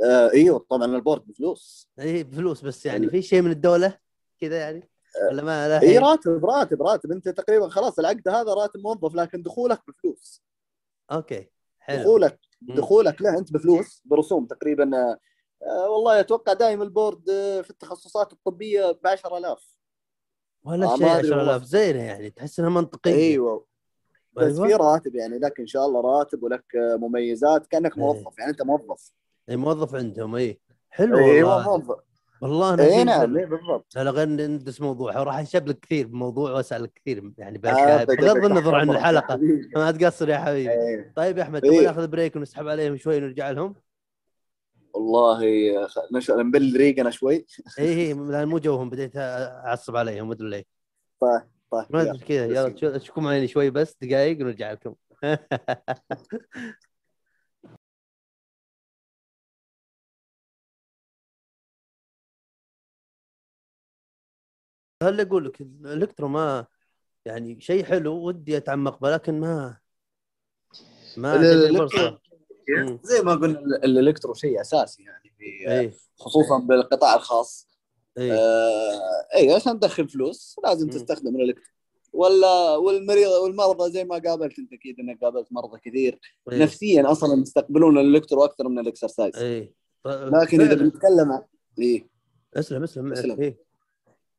[0.03, 1.89] آه إيوه طبعا البورد بفلوس.
[1.99, 3.97] اي بفلوس بس يعني في شيء من الدولة
[4.39, 4.89] كذا يعني؟
[5.31, 7.11] ولا ما لا اي راتب راتب راتب.
[7.11, 10.43] أنت تقريبا خلاص العقد هذا راتب موظف لكن دخولك بفلوس.
[11.11, 12.01] okay حلو.
[12.01, 12.39] دخولك.
[12.61, 15.17] دخولك له أنت بفلوس برسوم تقريبا آه،
[15.63, 19.77] آه والله أتوقع دائما ال board آه، في التخصصات الطبية ب 10000
[20.63, 21.65] ولا آه، شيء ما أدري 10000 والله.
[21.65, 23.13] زينة يعني تحس إنها منطقية.
[23.13, 23.65] إيوه.
[24.33, 24.67] بس أيوة.
[24.67, 28.03] في راتب يعني لك إن شاء الله راتب ولك آه، مميزات كأنك إيه.
[28.03, 28.39] موظف.
[28.39, 29.11] يعني أنت موظف.
[29.49, 30.59] اي موظف عندهم اي
[30.89, 31.77] حلو أيوه والله.
[31.77, 31.99] موظف.
[32.41, 33.37] والله أنا اي نعم.
[33.37, 33.95] إيه بالضبط.
[33.95, 38.89] لا غير ندرس موضوع راح اشبلك كثير بموضوع واسالك كثير يعني آه، بغض النظر عن
[38.89, 39.39] الحلقة.
[39.75, 40.71] ما تقصر يا حبيبي.
[40.71, 41.13] إيه.
[41.15, 41.71] طيب يا أحمد إيه.
[41.71, 43.75] تبغى ناخذ بريك ونسحب عليهم شوي ونرجع لهم؟
[44.93, 45.43] والله
[45.83, 47.45] آه، خ- نش- نبل ريقنا شوي.
[47.79, 50.65] اي اي لأن مو جوهم بديت أعصب عليهم ما أدري ليه.
[51.21, 52.01] طيب طيب ما.
[52.01, 54.95] أدري كذا يلا اشوفكم معي شوي بس دقائق ونرجع لكم.
[65.03, 66.65] هل أقول لك ال electro ما
[67.25, 69.77] يعني شيء حلو ودي أتعمق به لكن ما
[71.17, 71.37] ما
[72.77, 72.99] مم.
[73.03, 77.67] زي ما قلنا ال- ال electro شيء أساسي يعني في اي خصوصا بالقطاع الخاص
[78.17, 80.91] اي آه، اي عشان تدخل فلوس لازم مم.
[80.91, 81.73] تستخدم ال electro
[82.13, 86.19] ولا والمريض والمرضى زي ما قابلت أنت أكيد إنك قابلت مرضى كثير
[86.51, 86.59] إي.
[86.59, 89.73] نفسيا أصلا يستقبلون ال electro أكثر من ال exercise اي
[90.05, 91.41] لكن إذا بنتكلم عن
[91.79, 92.07] إيه
[92.53, 93.29] أسلم أسلم أسلم.
[93.29, 93.39] معك.
[93.39, 93.68] إيه.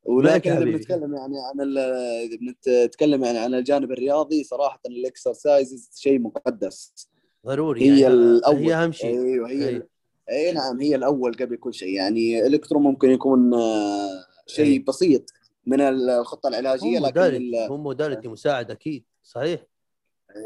[0.05, 0.65] ولكن إذا.
[0.65, 2.37] بنتكلم يعني عن إذا
[2.67, 7.09] بنتكلم يعني عن الجانب الرياضي صراحة ال exercise شيء مقدس
[7.47, 9.83] ضروري هي يعني الأول هي أهم شيء أيوه هي أي.
[10.31, 14.79] أي نعم هي الأول قبل كل شيء يعني electro ممكن يكون آه، شيء أي.
[14.79, 15.31] بسيط
[15.67, 19.67] من الخطة هو العلاجيه لكن modality ال- هو موداليتي مساعد أكيد صحيح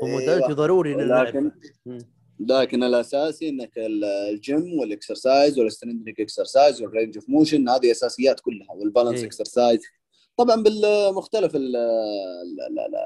[0.03, 0.19] هو أيوة.
[0.20, 1.51] modality ضروري للعب لكن
[1.87, 1.99] مم.
[2.40, 9.18] لكن الاساسي إنك ال- الجيم والإكسرسايز والستريندريك إكسرسايز والرينج اوف موشن هذه أساسيات كلها والبالانس
[9.20, 9.27] إيه.
[9.27, 9.81] إكسرسايز
[10.37, 12.97] طبعا بالمختلف ال- ال- ال-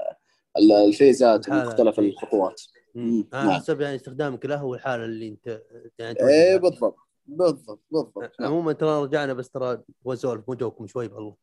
[0.59, 1.49] ال- الفيزات.
[1.49, 2.09] ومختلف إيه.
[2.11, 2.63] الخطوات.
[2.95, 3.29] مم.
[3.33, 3.61] على نعم.
[3.61, 5.63] حسب يعني استخدامك له والحالة اللي أنت
[5.99, 6.57] يعني توجهها.
[6.57, 8.49] بالضبط بالضبط بالضبط نعم.
[8.51, 11.35] عموما ترى رجعنا بس ترى وزولف مو جوكم شوي بالله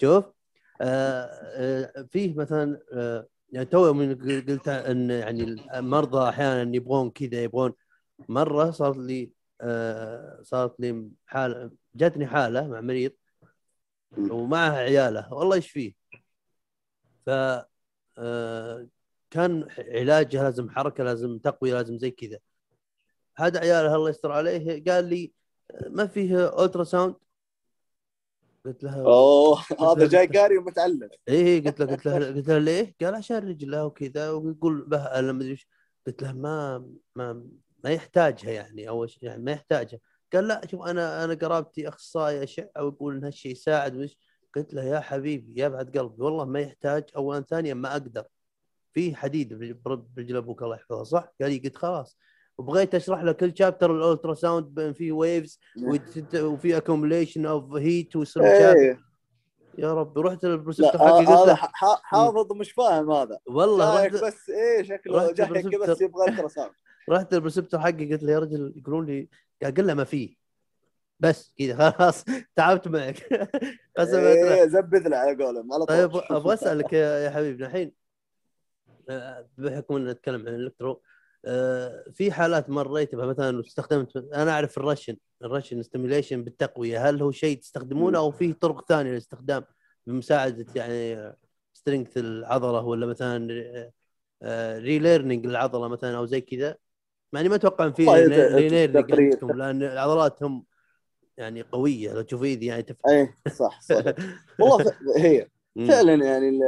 [0.00, 0.24] شوف
[0.80, 5.42] آه آه فيه مثلا آه يعني تو من قل- قلت إن يعني
[5.74, 7.72] المرضى أحيانا يبغون كذا يبغون
[8.28, 13.12] مرة صارت لي آه صارت لي حالة جاتني حالة مع مريض.
[14.18, 15.34] ومعها عيالة.
[15.34, 15.92] والله إيش فيه؟
[17.26, 17.30] ف
[18.18, 18.86] آه
[19.30, 22.38] كان علاجها لازم حركة لازم تقوية لازم زي كذا.
[23.36, 25.32] هذا عياله الله يستر عليه قال لي
[25.88, 27.14] ما فيه الترا ساوند
[28.64, 31.10] قلت له أوه هذا جاي قاري ومتعلم.
[31.28, 35.36] إيه قلت له قلت له قلت له ليه؟ قال عشان رجله وكذا ويقول به ألم
[35.38, 35.68] مدري إيش.
[36.06, 36.78] قلت له ما
[37.16, 37.44] ما
[37.84, 39.98] ما يحتاجها يعني اول شيء يعني ما يحتاجها.
[40.32, 44.18] قال لا شوف أنا أنا قرابتي أخصائي أشعة ويقول إن هالشيء يساعد وإيش.
[44.56, 47.04] قلت له يا حبيبي يا بعد قلبي والله ما يحتاج.
[47.16, 48.24] اولا ثانيا ما أقدر.
[48.94, 52.16] في حديد برج- برجل أبوك الله يحفظه صح؟ قال لي قلت خلاص.
[52.58, 55.60] وبغيت أشرح له كل شابتر الالترا ساوند بين فيه ويفز
[56.34, 59.12] وفي accumulation of heat ويصير إيه.
[59.78, 61.54] يا رب رحت آه، حقي قلت له
[62.02, 63.38] حافظ مش فاهم هذا.
[63.46, 65.92] والله رحت بس إيه شكله بال receptor.
[65.92, 66.72] بس يبغى ultrasound
[67.10, 69.28] رحت لل preceptor حقي قلت له يا رجل يقولون لي
[69.62, 70.36] قال له ما فيه.
[71.20, 72.24] بس كذا خلاص
[72.56, 73.16] تعبت معك.
[73.98, 75.96] قسما بالله إيه زبد له على قولهم على طول.
[75.96, 77.92] طيب أبغى أسألك يا حبيبنا الحين
[79.08, 81.02] آه، بحكم إن نتكلم عن الإلكترو
[82.12, 83.26] في حالات مريت بها.
[83.26, 87.08] مثلا استخدمت أنا أعرف الرشن Russian stimulation بالتقوية.
[87.08, 89.64] هل هو شيء تستخدمونه أو في طرق ثانية للاستخدام
[90.06, 91.32] بمساعدة يعني
[91.74, 93.48] strength العضلة ولا مثلا
[94.78, 96.76] relearning للعضله مثلا أو زي كذا؟
[97.32, 99.22] يعني ما أتوقع إن في والله relearning تقريبا.
[99.22, 100.64] عندكم لأن العضلات هم
[101.36, 102.12] يعني قوية.
[102.12, 103.12] لو تشوف إيدي يعني تفهم.
[103.12, 104.04] إيه صح صح.
[104.60, 104.92] والله.
[105.16, 106.62] هي فعلا يعني ال-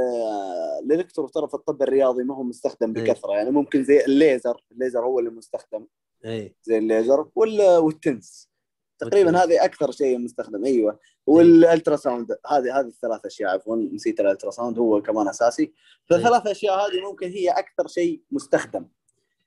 [0.85, 3.05] الإلكترو ترى في الطب الرياضي ما هو مستخدم إيه.
[3.05, 5.87] بكثرة يعني ممكن زي الليزر الليزر هو اللي مستخدم.
[6.25, 7.77] اي زي الليزر وال...
[7.77, 8.51] وال TENS.
[8.99, 9.45] تقريبا.
[9.45, 10.99] هذه أكثر شيء مستخدم أيوه.
[11.27, 15.73] وال ultrasound هذه هذه الثلاث أشياء عفوا نسيت ال ultrasound هو كمان أساسي.
[16.11, 18.89] فالثلاث أشياء هذه ممكن هي أكثر شيء مستخدم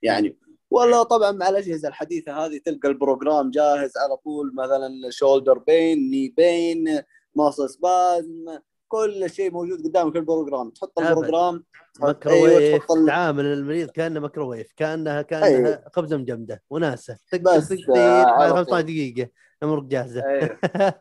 [0.02, 0.38] يعني.
[0.70, 6.10] ولا طبعا مع الأجهزة الحديثة هذه تلقى ال program جاهز على طول مثلا shoulder pain
[6.10, 7.02] knee pain
[7.34, 8.58] muscle spasm
[8.88, 10.98] كل شيء موجود قدامك ال program تحط.
[11.00, 11.64] ال program
[11.94, 15.84] تحط- أيوة، ميكروويف تحط تعامل المريض كأنه ميكروويف كأنها كأنها أيوة.
[15.92, 18.82] خبزه مجمدة وناسة طق بس، طق آه، طق بعد على 15 طول.
[18.82, 19.30] دقيقة
[19.62, 20.58] امورك جاهزة أيوة.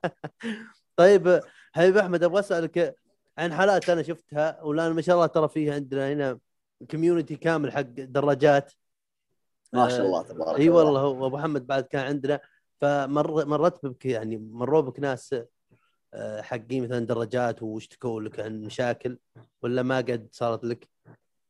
[0.98, 1.40] طيب
[1.74, 2.96] حبيب أحمد أبغى أسألك
[3.38, 6.40] عن حالات أنا شفتها والان ما شاء الله ترى فيها عندنا هنا
[6.92, 8.72] community كامل حق دراجات
[9.74, 12.40] ما شاء الله تبارك إي الله والله وأبو محمد بعد كان عندنا
[12.82, 15.48] فمر مرت بك يعني مروا بك ناس آه،
[16.42, 19.18] حقين مثلا دراجات واشتكوا لك عن مشاكل
[19.64, 20.88] ولا ما قد صارت لك؟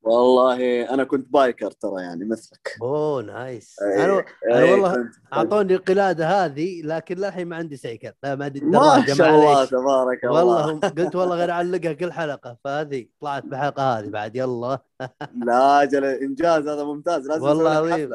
[0.02, 2.76] والله أنا كنت biker ترى يعني مثلك.
[2.82, 3.76] أوه nice.
[3.82, 4.24] إيه، أنا
[4.56, 9.06] إيه، والله كنت- أعطوني القلادة هذه لكن للحين ما عندي سيكل لا ما عندي ما
[9.08, 14.00] شاء الله تبارك والله الله هم- قلت والله غير أعلقها كل حلقة فهذه طلعت بحلقة
[14.00, 14.80] هذه بعد يلا.
[15.48, 17.28] لا أجل إنجاز هذا ممتاز.
[17.28, 18.12] لازم والله عظيم.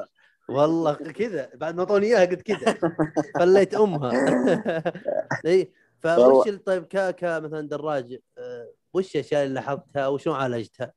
[0.48, 1.50] والله كذا.
[1.54, 2.78] بعد ما أعطوني إياها قلت كذا.
[3.38, 4.12] خليت أمها.
[5.46, 5.72] إي.
[6.06, 10.92] فوش ال- طيب ك ك مثلا دراج آه، وش الأشياء اللي لاحظتها وشلون عالجتها؟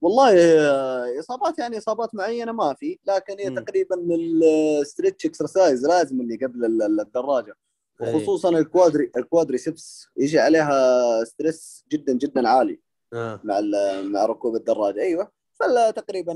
[0.00, 3.50] والله آه، إصابات يعني إصابات معينة ما في لكن هي.
[3.50, 7.54] تقريبا ال stretch exercise لازم اللي قبل ال- ال- الدراجة.
[8.00, 12.80] وخصوصا ال quadri ال quadriceps يجي عليها stress جدا جدا عالي
[13.12, 13.60] آه مع
[14.02, 16.32] مع ركوب الدراجة أيوه فتقريبا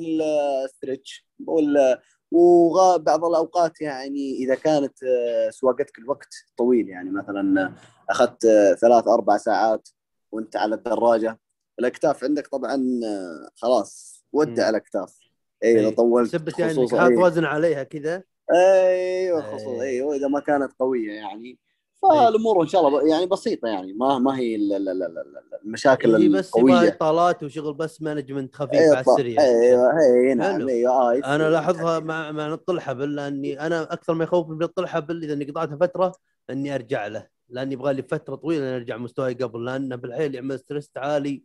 [0.65, 1.99] الستريتش وال
[2.33, 7.75] وبعض الأوقات يعني إذا كانت آه، سواقتك الوقت طويل يعني مثلا
[8.11, 9.89] أخذت آه، ثلاث أربع ساعات
[10.33, 11.39] وأنت على الدراجة
[11.79, 14.69] الأكتاف عندك طبعا آه، خلاص ودع.
[14.69, 15.19] الأكتاف
[15.65, 15.95] اي إذا إيه.
[15.95, 17.17] طولت سبت يعني إنك حاط أي.
[17.17, 18.23] وزن عليها كذا
[18.53, 19.57] أيوه إيه.
[19.57, 21.59] خصوصا إيوه إذا ما كانت قوية يعني
[22.03, 26.15] فالامور إن شاء الله يعني بسيطة يعني ما ما هي ال- ال- ال- ال- المشاكل
[26.17, 30.69] هي بس يبغى اطالات وشغل بس management خفيف أيوه على السريع أيوه اي نعم حلو.
[30.69, 35.23] أيوه أنا لاحظها مع مع نط الحبل لأني أنا أكثر ما يخوفني من نط الحبل
[35.23, 36.13] إذا إني قطعتها فترة
[36.51, 40.59] إني أرجع له لاني يبغى لي فترة طويلة إني أرجع مستواي قبل لأنه بالحيل يعمل
[40.59, 41.43] stress عالي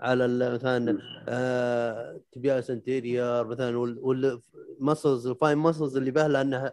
[0.00, 0.98] على مثلا
[1.28, 6.72] آه tibialis anterior مثلا وال muscles ال fine muscles اللي به لأنها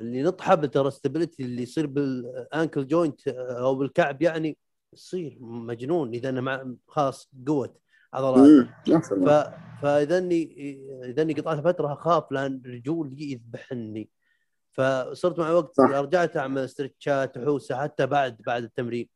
[0.00, 4.56] اللي نط حبل ترى stability اللي يصير بال ankle joint أو بالكعب يعني
[4.92, 7.74] يصير مجنون إذا أنا مع خلاص قوة
[8.14, 9.28] عضلات نفس ف...
[9.82, 10.42] فإذا إني
[11.04, 14.10] إذا إني قطعت فترة أخاف لأن رجولي يذبحني
[14.72, 15.80] فصرت مع الوقت.
[15.80, 19.08] رجعت أعمل stretch ات وحوسه حتى بعد بعد التمرين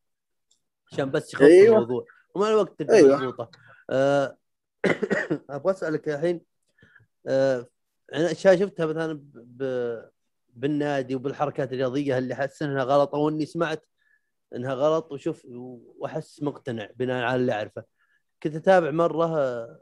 [0.93, 1.76] عشان بس يخف أيوة.
[1.76, 2.05] الموضوع
[2.35, 3.16] ومع الوقت تبدأ أيوة.
[3.16, 3.51] مضبوطه
[3.91, 4.37] أه...
[5.51, 6.41] أبغى أسألك الحين
[7.26, 7.66] أه...
[8.14, 9.62] أنا اشياء شفتها مثلا ب...
[10.55, 13.86] بالنادي وبالحركات الرياضية اللي أحس إنها غلط أو إني سمعت
[14.57, 15.46] إنها غلط وشوف
[15.98, 17.84] وأحس مقتنع بناء على اللي أعرفه.
[18.42, 19.80] كنت أتابع مرة آه،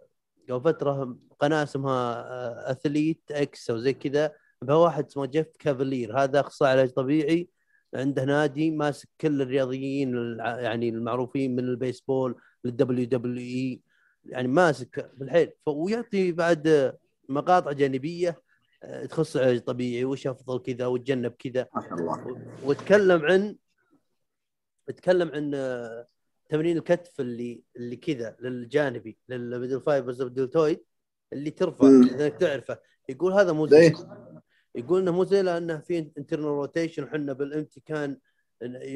[0.51, 6.41] قبل فترة قناة اسمها آه، Athlean-X أو زي كذا بها واحد اسمه جيف كافالير هذا
[6.41, 7.49] أخصائي علاج طبيعي
[7.95, 13.83] عنده نادي ماسك كل الرياضيين يعني المعروفين من البيسبول لل WWE
[14.25, 15.53] يعني ماسك بالحيل.
[15.67, 16.99] ويعطي بعد آه،
[17.29, 18.48] مقاطع جانبية آه،
[19.11, 21.69] تخص العلاج الطبيعي وش أفضل كذا وتجنب كذا.
[21.75, 22.47] ما شاء الله.
[22.65, 23.57] وتكلم عن
[24.87, 26.07] تكلم عن آه،
[26.49, 30.85] تمرين الكتف اللي اللي كذا للجانبي لل middle fibers of deltoid
[31.33, 31.87] اللي ترفع.
[31.87, 32.79] إذا تعرفه.
[33.09, 34.07] يقول هذا مو زي زي
[34.75, 38.19] يقول إنه مو زي لأنه في internal rotation وحنا بال empty can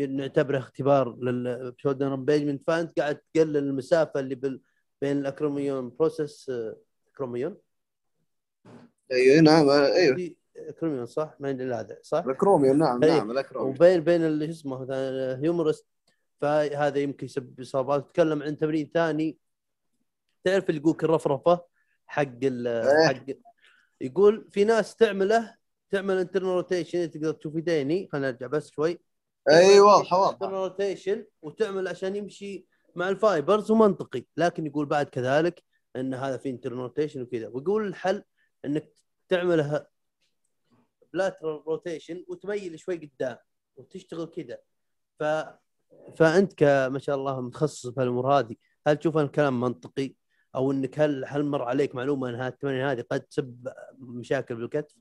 [0.08, 4.60] نعتبره اختبار لل shoulder impingement فأنت قاعد تقلل المسافة اللي بال
[5.00, 6.52] بين ال acromion process
[7.12, 7.56] acromion
[9.12, 13.10] أيوه نعم أيوه acromion صح؟ ما ادري هذا صح؟ ال acromion نعم أي.
[13.10, 15.86] نعم ال acromion وبين بين اللي شو اسمه مثلا humerus
[16.40, 19.38] فهذا يمكن يسبب إصابات تكلم عن تمرين ثاني
[20.44, 21.64] تعرف اللي يقولك الرفرفه
[22.06, 23.08] حق إيه.
[23.08, 23.26] حق
[24.00, 25.56] يقول في ناس تعمله
[25.90, 29.00] تعمل internal rotation تقدر تشوف يديني خلينا نرجع بس شوي
[29.50, 35.06] اي واضحه internal واضحه rotation وتعمل عشان يمشي مع ال fibers ومنطقي لكن يقول بعد
[35.06, 35.62] كذلك
[35.96, 38.22] إن هذا في internal rotation وكذا ويقول الحل
[38.64, 38.92] إنك
[39.32, 39.86] تعملها
[41.12, 43.36] lateral rotation وتميل شوي قدام
[43.76, 44.58] وتشتغل كذا
[45.18, 45.24] ف
[46.16, 48.56] فأنت كما شاء الله متخصص في الأمور هذه
[48.86, 50.14] هل تشوف أن الكلام منطقي
[50.54, 53.68] أو إنك هل هل مر عليك معلومة أن التمارين هذه قد تسبب
[53.98, 54.96] مشاكل بالكتف؟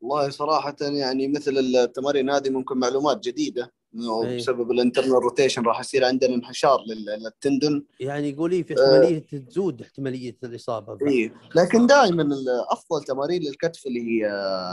[0.00, 4.36] والله صراحة يعني مثل التمارين هذه ممكن معلومات جديدة إنه أي.
[4.36, 9.18] بسبب ال internal rotation راح يصير عندنا انحشار لل- لل tendon يعني يقول في احتمالية
[9.18, 10.98] تزود احتمالية الإصابة.
[11.08, 12.28] اي لكن دائما
[12.68, 14.26] أفضل تمارين للكتف اللي هي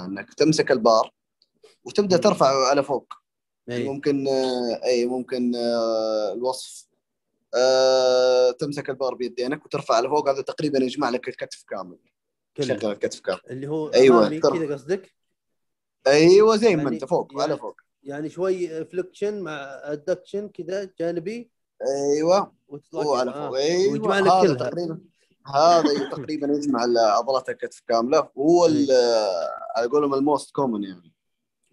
[0.05, 1.11] إنك تمسك البار
[1.83, 3.13] وتبدأ ترفعه على فوق
[3.71, 3.83] أي.
[3.87, 6.87] ممكن آه، اي ممكن آه، الوصف
[7.55, 11.97] آه، تمسك البار بيدينك وترفع على فوق هذا تقريبا يجمع لك الكتف كامل.
[12.59, 13.89] شغل الكتف كامل اللي هو
[14.39, 14.59] ترى.
[14.59, 15.13] كذا قصدك؟
[16.07, 19.51] أيوه زي ما يعني- أنت فوق يعني- على فوق يعني شوي flexion مع
[19.83, 21.51] abduction كذا جانبي.
[22.15, 22.53] أيوه.
[22.67, 23.39] وتطلع هو على كذا.
[23.47, 23.57] فوق.
[23.57, 23.61] آه.
[23.61, 23.91] أيوه.
[23.91, 24.53] ويجمع لك هذا.
[24.53, 24.99] تقريبا
[25.55, 28.29] هذا تقريبا يجمع عضلات الكتف كاملة.
[28.35, 28.91] وهو ال-
[29.75, 31.13] على قولهم ال most common يعني.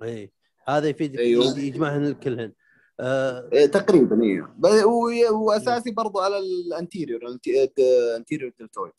[0.02, 0.32] اي
[0.68, 1.58] هذا يفيدك أيوة.
[1.58, 2.52] يجمعهن الكلهن
[3.00, 3.48] آه.
[3.52, 8.92] إيه، تقريبا أيوه وي- واساسي برضو على ال anterior ال anterior deltoid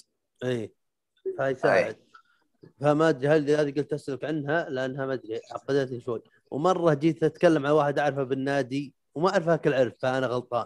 [0.43, 0.73] أي.
[1.38, 1.97] فيساعد
[2.81, 6.21] فما أدري هل هذه قلت أسألك عنها؟ لأنها ما أدري عقدتني شوي.
[6.52, 10.66] ومرة جيت أتكلم مع واحد أعرفه بالنادي وما اعرف هاك العرف فأنا غلطان.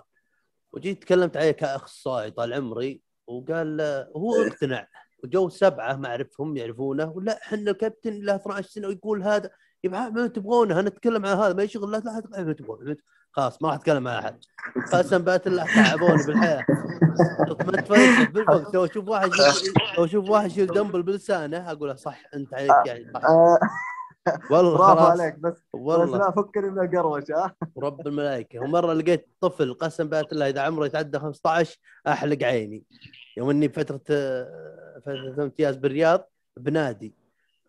[0.73, 4.87] وجيت تكلمت عليه كأخصائي طال عمري وقال آه، هو اقتنع.
[5.23, 9.49] وجو سبعة ما أعرفهم يعرفونه ولا إحنا الكابتن له 12 سنة ويقول هذا.
[9.83, 12.95] يبقى ما تبغونه أنا أتكلم عن هذا ما يشغل لا لا لا ما تبغون
[13.31, 14.39] خلاص ما راح أتكلم مع أحد.
[14.93, 16.65] قسم بأت الله تعبوني بالحياة.
[17.65, 18.73] ما تفلسف بالوقت.
[18.73, 19.29] لو أشوف واحد
[19.97, 23.11] لو أشوف واحد يشيل دمبل بلسانه أقول له صح أنت عليك يعني.
[23.13, 23.21] صح.
[24.51, 25.19] والله برافو خلاص.
[25.19, 25.53] عليك بس.
[25.53, 28.59] بس والله لا فكرني من القروش ها؟ ورب الملائكة.
[28.59, 31.77] ومرة لقيت طفل قسم بأت الله إذا عمره يتعدى 15
[32.07, 32.83] أحلق عيني.
[33.37, 37.15] يوم إني بفترة آه، فترة امتياز بالرياض بنادي.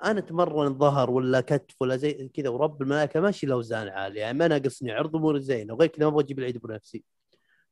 [0.04, 4.48] أنا أتمرن ظهر ولا كتف ولا زي كذا ورب الملائكة ماشي الاوزان عاليه يعني ما
[4.48, 5.74] ناقصني عرض اموري زينة.
[5.74, 7.04] وغير كذا ما أبغى أجيب العيد بنفسي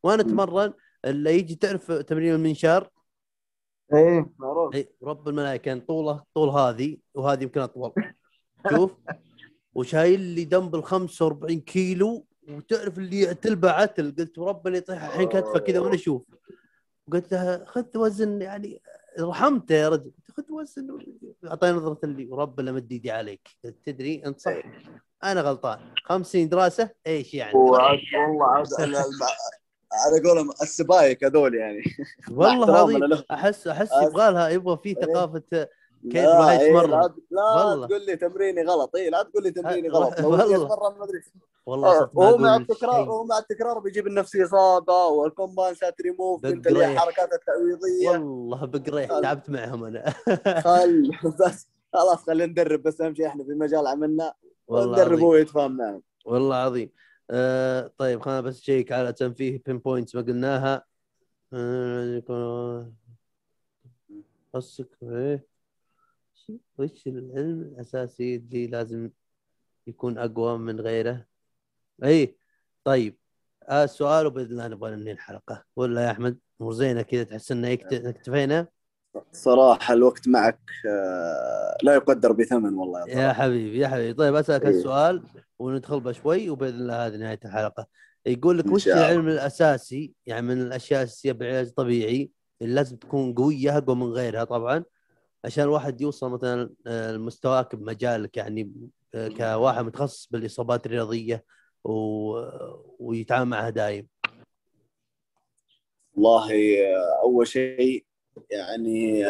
[0.03, 0.73] وأنا أتمرن
[1.05, 2.91] اللي يجي تعرف تمرين المنشار؟
[3.95, 4.75] إيه معروف.
[4.75, 7.93] اي رب الملائكة طوله طول هذه وهذه يمكن أطول.
[8.71, 8.93] شوف
[9.75, 15.59] وشايل لي دمبل 45 كيلو وتعرف اللي يعتل عتل قلت ورب اللي يطيح الحين كتفه
[15.59, 16.23] كذا وأنا أشوف.
[17.13, 18.83] قلت له خذ وزن يعني
[19.21, 20.13] رحمته يا رجل.
[20.37, 20.99] خذ وزن
[21.45, 23.49] أعطاني نظرة اللي ورب اللي مد ايدي عليك.
[23.65, 24.63] قلت تدري أنت صح
[25.25, 25.79] أنا غلطان.
[26.05, 28.67] خمس سنين دراسة إيش يعني؟ والله عاد
[29.93, 31.83] على قولهم السبايك هذول يعني.
[32.31, 33.25] والله.
[33.31, 34.95] أحس أحس يبغى لها يبغى في إيه.
[34.95, 35.69] ثقافة
[36.03, 37.87] كيف لا، الواحد إيه، يتمرن؟ لا, لا والله.
[37.87, 38.97] تقول لي تمريني غلط.
[38.97, 40.57] اي لا تقول لي تمريني أه، غلط والله.
[40.57, 41.21] أتمرن ما أدري.
[41.67, 43.09] والله ما وهو أقول مع التكرار.
[43.09, 46.93] وهو مع التكرار بيجيب النفس إصابة والكومبانسات ريموف انت اللي.
[46.93, 48.09] الحركات التعويضية.
[48.09, 49.21] والله بقريح.
[49.21, 50.15] تعبت معهم أنا.
[50.65, 52.83] خل بس خلاص خلينا ندرب.
[52.83, 54.35] بس أهم شيء إحنا في مجال عملنا
[54.69, 56.01] والله وندرب هو يتفاهم معنا.
[56.25, 56.91] والله عظيم
[57.31, 60.85] آه طيب خلينا بس نشيك على تنفيه بين بوينتس ما قلناها.
[64.55, 65.48] قصك إيه
[66.79, 69.11] وش العلم الأساسي اللي لازم
[69.87, 71.27] يكون أقوى من غيره؟
[72.05, 72.37] اي
[72.85, 73.17] طيب.
[73.69, 75.65] آه سؤال وبإذن الله نبغى ننهي الحلقة.
[75.77, 78.67] ولا يا أحمد؟ مو زينة كذا تحس إنه اكتفينا؟
[79.33, 83.33] صراحة الوقت معك آه، لا يقدر بثمن والله يا يا.
[83.33, 84.13] حبيبي يا حبيبي.
[84.15, 84.71] طيب أسألك إيه.
[84.71, 85.23] السؤال
[85.59, 87.87] وندخل بشوي وبإذن الله هذه نهاية الحلقة.
[88.27, 88.89] يقول لك وش.
[88.89, 92.31] العلم الأساسي؟ يعني من الأشياء الاساسيه بالعلاج الطبيعي
[92.63, 94.85] اللي لازم تكون قوية أقوى من غيرها طبعا.
[95.45, 98.73] عشان الواحد يوصل مثلا آه، لمستواك بمجالك يعني
[99.15, 101.45] آه، كواحد متخصص بالإصابات الرياضية
[101.85, 101.93] و...
[102.99, 104.09] ويتعامل معها دايم.
[106.15, 108.05] والله آه، أول شيء
[108.51, 109.25] يعني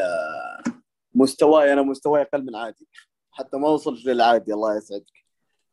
[1.15, 2.89] مستواي أنا مستواي أقل من عادي.
[3.31, 5.25] حتى ما وصلت للعادي الله يسعدك.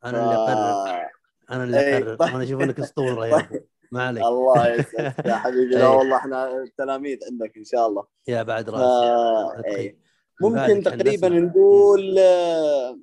[0.04, 1.10] أنا اللي أقرر.
[1.50, 2.14] أنا اللي إيه، أقرر.
[2.14, 2.32] طيب.
[2.32, 3.60] وأنا أشوف إنك أسطورة يا أبو.
[3.92, 4.24] ما عليك.
[4.24, 5.74] الله يسعدك يا حبيبي.
[5.74, 5.96] لا إيه.
[5.96, 8.06] والله إحنا تلاميذ عندك إن شاء الله.
[8.28, 9.96] يا بعد راسي
[10.40, 11.28] ممكن تقريبا.
[11.28, 12.98] نقول آه،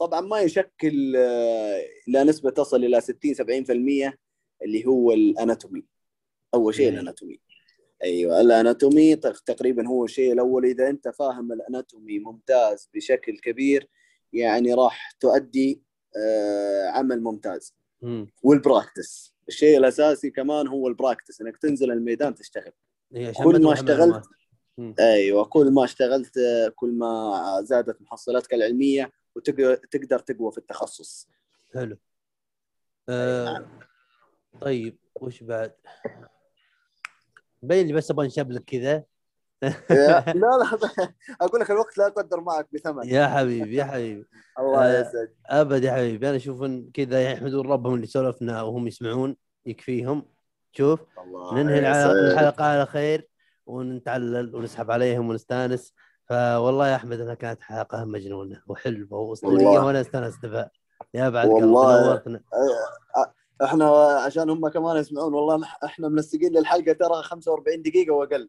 [0.00, 4.18] طبعا ما يشكل آه، إلى نسبة تصل إلى 60 70%
[4.62, 5.84] اللي هو ال anatomy
[6.54, 6.88] أول شيء.
[6.88, 7.40] ال anatomy
[8.04, 13.38] أيوه ال anatomy تق- تقريبا هو الشيء الأول إذا أنت فاهم ال anatomy ممتاز بشكل
[13.38, 13.88] كبير
[14.32, 15.82] يعني راح تؤدي
[16.16, 18.26] آه، عمل ممتاز مم.
[18.42, 22.72] وال practice الشيء الأساسي كمان هو ال practice إنك تنزل الميدان تشتغل
[23.14, 24.22] إيه، كل ما اشتغلت.
[25.00, 26.38] أيوه كل ما اشتغلت
[26.76, 31.28] كل ما زادت محصلاتك العلمية وتقدر تقوى في التخصص.
[31.74, 31.96] حلو.
[33.08, 33.66] آه
[34.60, 35.74] طيب وش بعد؟
[37.62, 39.04] بين لي بس أبغى نشبلك كذا.
[39.90, 40.78] لا لا
[41.40, 43.08] أقول لك الوقت لا يقدر معك بثمن.
[43.08, 44.26] يا حبيبي يا حبيبي.
[44.58, 48.86] الله آه، يسعدك ابد يا حبيبي أنا أشوف إن كذا يحمدون ربهم اللي سولفنا وهم
[48.86, 50.26] يسمعون يكفيهم.
[50.72, 51.00] شوف
[51.52, 51.78] ننهي.
[52.10, 53.28] الحلقة على خير.
[53.66, 55.94] ونتعلل ونسحب عليهم ونستانس.
[56.28, 58.62] فوالله يا أحمد انها كانت حلقة مجنونة.
[58.66, 59.66] وحلوة وأسطورية.
[59.66, 60.70] وأنا أستانست بها.
[61.14, 62.06] يا بعد والله.
[62.06, 62.40] نورتنا
[63.64, 63.86] إحنا
[64.26, 68.48] عشان هم كمان يسمعون والله إحنا منسقين للحلقة ترى 45 دقيقة وأقل.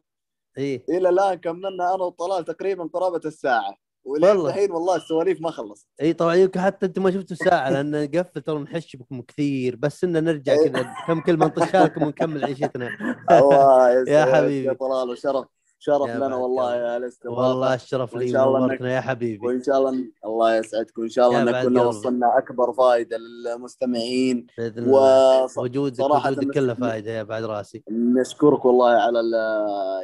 [0.58, 0.84] إيه.
[0.88, 3.74] إلى الآن كملنا أنا وطلال تقريبا قرابة الساعة.
[4.06, 4.48] ولين والله.
[4.48, 8.40] الحين والله السواليف ما خلص إي طبعا يمكن حتى أنتم ما شفتوا الساعة لأن قفل
[8.40, 10.56] ترى نحش بكم كثير بس انه نرجع.
[10.56, 12.88] كذا كم كلمة نطشها لكم ونكمل عيشتنا
[13.30, 14.68] الله يا حبيبي.
[14.68, 15.46] يا طلال وشرف
[15.78, 16.74] شرف لنا والله.
[16.76, 21.28] يا الاستضافه والله الشرف لي ونورتنا يا حبيبي وإن شاء الله الله يسعدك وان شاء
[21.28, 21.82] الله ان كنا.
[21.82, 28.90] وصلنا أكبر فائده للمستمعين بإذن الله وجودك وجودك كله فائده يا بعد راسي نشكرك والله
[28.90, 29.18] على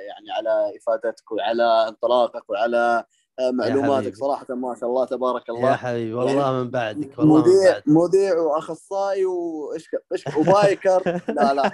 [0.08, 3.04] يعني على إفادتك وعلى انطلاقك وعلى
[3.40, 4.16] معلوماتك حبيبي.
[4.16, 5.76] صراحة ما شاء الله تبارك يا الله.
[5.76, 11.02] حبيبي والله من بعدك والله مذيع مذيع وأخصائي وايش إيش وبايكر.
[11.28, 11.68] لا لا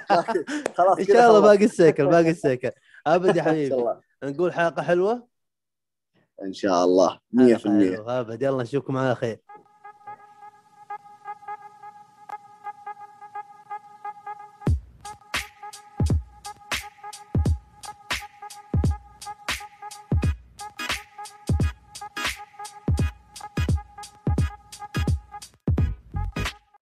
[0.75, 1.41] خلاص إن شاء الله.
[1.41, 2.71] باقي السيكل باقي السيكل
[3.07, 3.85] ابد يا حبيبي.
[4.25, 5.29] نقول حلقة حلوة؟
[6.43, 7.19] إن شاء الله.
[7.35, 7.59] 100% حلقة
[7.95, 8.21] حلوة.
[8.21, 9.39] ابد يلا نشوفكم على خير.